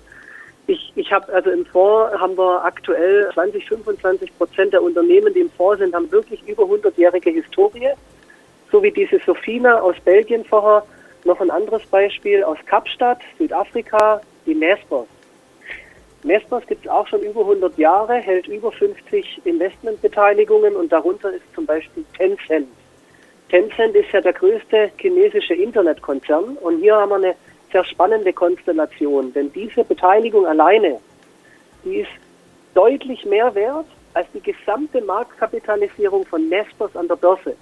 Ich, 0.68 0.92
ich 0.96 1.12
habe 1.12 1.32
also 1.32 1.50
im 1.50 1.64
Fonds 1.64 2.18
haben 2.18 2.36
wir 2.36 2.64
aktuell 2.64 3.30
20, 3.32 3.68
25 3.68 4.36
Prozent 4.36 4.72
der 4.72 4.82
Unternehmen, 4.82 5.32
die 5.32 5.40
im 5.40 5.50
Fonds 5.50 5.78
sind, 5.78 5.94
haben 5.94 6.10
wirklich 6.10 6.46
über 6.48 6.64
100-jährige 6.64 7.30
Historie. 7.30 7.90
So 8.72 8.82
wie 8.82 8.90
diese 8.90 9.20
Sofina 9.24 9.80
aus 9.80 9.96
Belgien 10.04 10.44
vorher. 10.44 10.84
Noch 11.24 11.40
ein 11.40 11.50
anderes 11.50 11.84
Beispiel 11.86 12.44
aus 12.44 12.58
Kapstadt, 12.66 13.18
Südafrika, 13.38 14.20
die 14.44 14.54
Nespers. 14.54 15.06
Nespers 16.22 16.66
gibt 16.66 16.84
es 16.84 16.90
auch 16.90 17.06
schon 17.06 17.20
über 17.22 17.40
100 17.40 17.78
Jahre, 17.78 18.14
hält 18.14 18.48
über 18.48 18.72
50 18.72 19.42
Investmentbeteiligungen 19.44 20.74
und 20.74 20.90
darunter 20.90 21.32
ist 21.32 21.44
zum 21.54 21.66
Beispiel 21.66 22.04
Tencent. 22.16 22.68
Tencent 23.48 23.94
ist 23.94 24.10
ja 24.12 24.20
der 24.20 24.32
größte 24.32 24.90
chinesische 24.98 25.54
Internetkonzern 25.54 26.56
und 26.56 26.80
hier 26.80 26.96
haben 26.96 27.10
wir 27.10 27.16
eine 27.16 27.34
sehr 27.72 27.84
spannende 27.84 28.32
Konstellation, 28.32 29.32
denn 29.32 29.52
diese 29.52 29.84
Beteiligung 29.84 30.46
alleine, 30.46 31.00
die 31.84 31.98
ist 31.98 32.10
deutlich 32.74 33.24
mehr 33.24 33.54
wert 33.54 33.86
als 34.14 34.26
die 34.32 34.40
gesamte 34.40 35.00
Marktkapitalisierung 35.02 36.24
von 36.26 36.48
Nespers 36.48 36.94
an 36.96 37.08
der 37.08 37.16
Börse. 37.16 37.54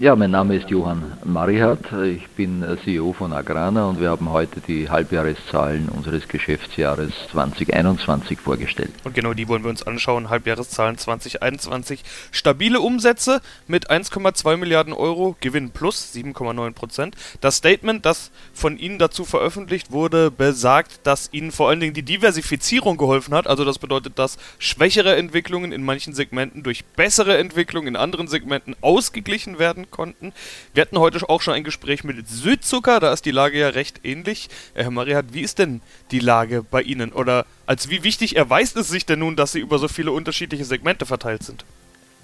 Ja, 0.00 0.14
mein 0.14 0.30
Name 0.30 0.54
ist 0.54 0.70
Johann 0.70 1.18
Marihat. 1.24 1.80
Ich 2.04 2.28
bin 2.28 2.64
CEO 2.84 3.12
von 3.12 3.32
Agrana 3.32 3.86
und 3.86 4.00
wir 4.00 4.10
haben 4.10 4.30
heute 4.30 4.60
die 4.60 4.88
Halbjahreszahlen 4.88 5.88
unseres 5.88 6.28
Geschäftsjahres 6.28 7.10
2021 7.32 8.38
vorgestellt. 8.38 8.92
Und 9.02 9.16
genau 9.16 9.34
die 9.34 9.48
wollen 9.48 9.64
wir 9.64 9.70
uns 9.70 9.84
anschauen. 9.84 10.30
Halbjahreszahlen 10.30 10.98
2021. 10.98 12.04
Stabile 12.30 12.78
Umsätze 12.78 13.40
mit 13.66 13.90
1,2 13.90 14.56
Milliarden 14.56 14.92
Euro, 14.92 15.34
Gewinn 15.40 15.70
plus 15.70 16.14
7,9 16.14 16.74
Prozent. 16.74 17.16
Das 17.40 17.56
Statement, 17.56 18.06
das 18.06 18.30
von 18.52 18.78
Ihnen 18.78 19.00
dazu 19.00 19.24
veröffentlicht 19.24 19.90
wurde, 19.90 20.30
besagt, 20.30 21.08
dass 21.08 21.28
Ihnen 21.32 21.50
vor 21.50 21.70
allen 21.70 21.80
Dingen 21.80 21.94
die 21.94 22.04
Diversifizierung 22.04 22.98
geholfen 22.98 23.34
hat. 23.34 23.48
Also 23.48 23.64
das 23.64 23.80
bedeutet, 23.80 24.16
dass 24.20 24.38
schwächere 24.60 25.16
Entwicklungen 25.16 25.72
in 25.72 25.82
manchen 25.82 26.14
Segmenten 26.14 26.62
durch 26.62 26.84
bessere 26.84 27.36
Entwicklungen 27.36 27.88
in 27.88 27.96
anderen 27.96 28.28
Segmenten 28.28 28.76
ausgeglichen 28.80 29.58
werden 29.58 29.87
konnten. 29.90 30.32
Wir 30.74 30.82
hatten 30.82 30.98
heute 30.98 31.28
auch 31.28 31.42
schon 31.42 31.54
ein 31.54 31.64
Gespräch 31.64 32.04
mit 32.04 32.28
Südzucker, 32.28 33.00
da 33.00 33.12
ist 33.12 33.24
die 33.24 33.30
Lage 33.30 33.58
ja 33.58 33.68
recht 33.68 34.00
ähnlich. 34.04 34.48
Herr 34.74 34.90
Mariat, 34.90 35.26
wie 35.32 35.40
ist 35.40 35.58
denn 35.58 35.80
die 36.10 36.20
Lage 36.20 36.64
bei 36.68 36.82
Ihnen? 36.82 37.12
Oder 37.12 37.46
als 37.66 37.90
wie 37.90 38.04
wichtig 38.04 38.36
erweist 38.36 38.76
es 38.76 38.88
sich 38.88 39.06
denn 39.06 39.20
nun, 39.20 39.36
dass 39.36 39.52
Sie 39.52 39.60
über 39.60 39.78
so 39.78 39.88
viele 39.88 40.12
unterschiedliche 40.12 40.64
Segmente 40.64 41.06
verteilt 41.06 41.42
sind? 41.42 41.64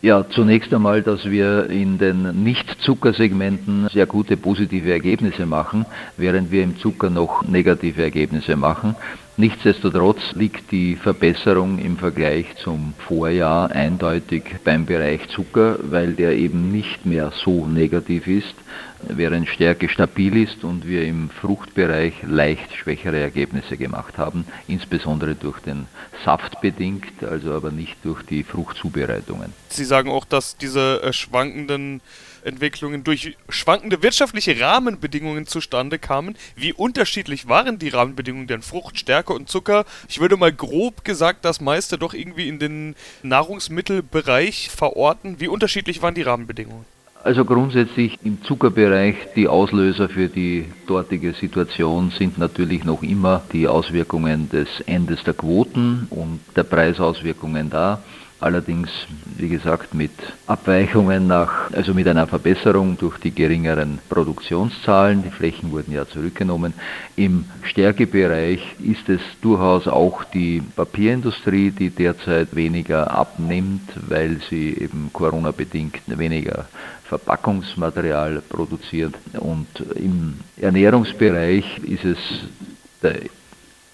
Ja, 0.04 0.28
zunächst 0.28 0.72
einmal, 0.74 1.00
dass 1.00 1.24
wir 1.24 1.70
in 1.70 1.96
den 1.96 2.44
Nicht-Zuckersegmenten 2.44 3.88
sehr 3.90 4.04
gute 4.04 4.36
positive 4.36 4.92
Ergebnisse 4.92 5.46
machen, 5.46 5.86
während 6.18 6.50
wir 6.50 6.62
im 6.62 6.78
Zucker 6.78 7.08
noch 7.08 7.42
negative 7.48 8.02
Ergebnisse 8.02 8.54
machen. 8.54 8.96
Nichtsdestotrotz 9.36 10.20
liegt 10.34 10.70
die 10.70 10.94
Verbesserung 10.94 11.80
im 11.80 11.96
Vergleich 11.96 12.54
zum 12.62 12.94
Vorjahr 12.98 13.68
eindeutig 13.72 14.44
beim 14.62 14.86
Bereich 14.86 15.28
Zucker, 15.30 15.76
weil 15.82 16.12
der 16.12 16.36
eben 16.36 16.70
nicht 16.70 17.04
mehr 17.04 17.32
so 17.44 17.66
negativ 17.66 18.28
ist, 18.28 18.54
während 19.02 19.48
Stärke 19.48 19.88
stabil 19.88 20.36
ist 20.36 20.62
und 20.62 20.86
wir 20.86 21.02
im 21.02 21.30
Fruchtbereich 21.30 22.14
leicht 22.22 22.76
schwächere 22.76 23.18
Ergebnisse 23.18 23.76
gemacht 23.76 24.18
haben, 24.18 24.46
insbesondere 24.68 25.34
durch 25.34 25.58
den 25.60 25.86
Saft 26.24 26.60
bedingt, 26.60 27.24
also 27.24 27.54
aber 27.54 27.72
nicht 27.72 27.96
durch 28.04 28.22
die 28.22 28.44
Fruchtzubereitungen. 28.44 29.52
Sie 29.68 29.84
sagen 29.84 30.10
auch, 30.10 30.24
dass 30.24 30.56
diese 30.56 31.02
äh, 31.02 31.12
schwankenden 31.12 32.00
Entwicklungen 32.44 33.04
durch 33.04 33.36
schwankende 33.48 34.02
wirtschaftliche 34.02 34.60
Rahmenbedingungen 34.60 35.46
zustande 35.46 35.98
kamen. 35.98 36.36
Wie 36.56 36.72
unterschiedlich 36.72 37.48
waren 37.48 37.78
die 37.78 37.88
Rahmenbedingungen 37.88 38.46
denn 38.46 38.62
Frucht, 38.62 38.98
Stärke 38.98 39.32
und 39.32 39.48
Zucker? 39.48 39.84
Ich 40.08 40.20
würde 40.20 40.36
mal 40.36 40.52
grob 40.52 41.04
gesagt 41.04 41.44
das 41.44 41.60
meiste 41.60 41.98
doch 41.98 42.14
irgendwie 42.14 42.48
in 42.48 42.58
den 42.58 42.94
Nahrungsmittelbereich 43.22 44.70
verorten. 44.70 45.40
Wie 45.40 45.48
unterschiedlich 45.48 46.02
waren 46.02 46.14
die 46.14 46.22
Rahmenbedingungen? 46.22 46.84
Also 47.24 47.46
grundsätzlich 47.46 48.18
im 48.22 48.42
Zuckerbereich 48.42 49.16
die 49.34 49.48
Auslöser 49.48 50.10
für 50.10 50.28
die 50.28 50.66
dortige 50.86 51.32
Situation 51.32 52.10
sind 52.10 52.36
natürlich 52.36 52.84
noch 52.84 53.02
immer 53.02 53.42
die 53.50 53.66
Auswirkungen 53.66 54.50
des 54.50 54.68
Endes 54.84 55.24
der 55.24 55.32
Quoten 55.32 56.06
und 56.10 56.40
der 56.54 56.64
Preisauswirkungen 56.64 57.70
da. 57.70 58.02
Allerdings, 58.44 58.90
wie 59.38 59.48
gesagt, 59.48 59.94
mit 59.94 60.10
Abweichungen 60.46 61.26
nach, 61.26 61.72
also 61.72 61.94
mit 61.94 62.06
einer 62.06 62.26
Verbesserung 62.26 62.98
durch 62.98 63.16
die 63.16 63.30
geringeren 63.30 64.00
Produktionszahlen. 64.10 65.22
Die 65.22 65.30
Flächen 65.30 65.72
wurden 65.72 65.94
ja 65.94 66.06
zurückgenommen. 66.06 66.74
Im 67.16 67.46
Stärkebereich 67.62 68.60
ist 68.80 69.08
es 69.08 69.22
durchaus 69.40 69.88
auch 69.88 70.24
die 70.24 70.60
Papierindustrie, 70.76 71.70
die 71.70 71.88
derzeit 71.88 72.54
weniger 72.54 73.10
abnimmt, 73.16 73.88
weil 74.10 74.38
sie 74.50 74.76
eben 74.78 75.08
Corona-bedingt 75.10 76.02
weniger 76.06 76.66
Verpackungsmaterial 77.04 78.42
produziert. 78.46 79.14
Und 79.38 79.68
im 79.94 80.34
Ernährungsbereich 80.60 81.78
ist 81.78 82.04
es 82.04 82.18
der 83.02 83.20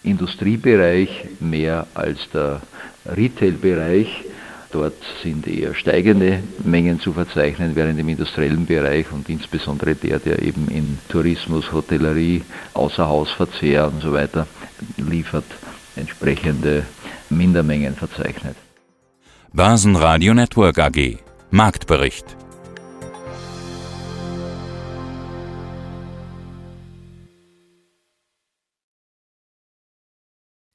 Industriebereich 0.03 1.29
mehr 1.39 1.87
als 1.95 2.19
der 2.35 2.63
Retail-Bereich. 3.07 4.25
Dort 4.73 4.95
sind 5.23 5.49
eher 5.49 5.75
steigende 5.75 6.43
Mengen 6.63 7.01
zu 7.01 7.13
verzeichnen, 7.13 7.75
während 7.75 7.99
im 7.99 8.09
industriellen 8.09 8.67
Bereich 8.67 9.11
und 9.11 9.29
insbesondere 9.29 9.97
der, 9.97 10.21
der 10.21 10.43
eben 10.43 10.69
in 10.69 10.99
Tourismus, 11.09 11.73
Hotellerie, 11.73 12.43
Außerhausverzehr 12.75 13.89
und 13.89 14.01
so 14.01 14.13
weiter 14.13 14.47
liefert, 14.97 15.45
entsprechende 15.97 16.85
Mindermengen 17.31 17.97
verzeichnet. 17.97 18.57
Börsenradio 19.53 20.35
Network 20.35 20.79
AG 20.79 21.19
Marktbericht 21.51 22.37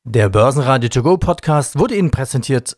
Der 0.08 0.30
Börsenradio 0.30 0.88
To 0.90 1.02
Go 1.02 1.18
Podcast 1.18 1.80
wurde 1.80 1.96
Ihnen 1.96 2.12
präsentiert 2.12 2.78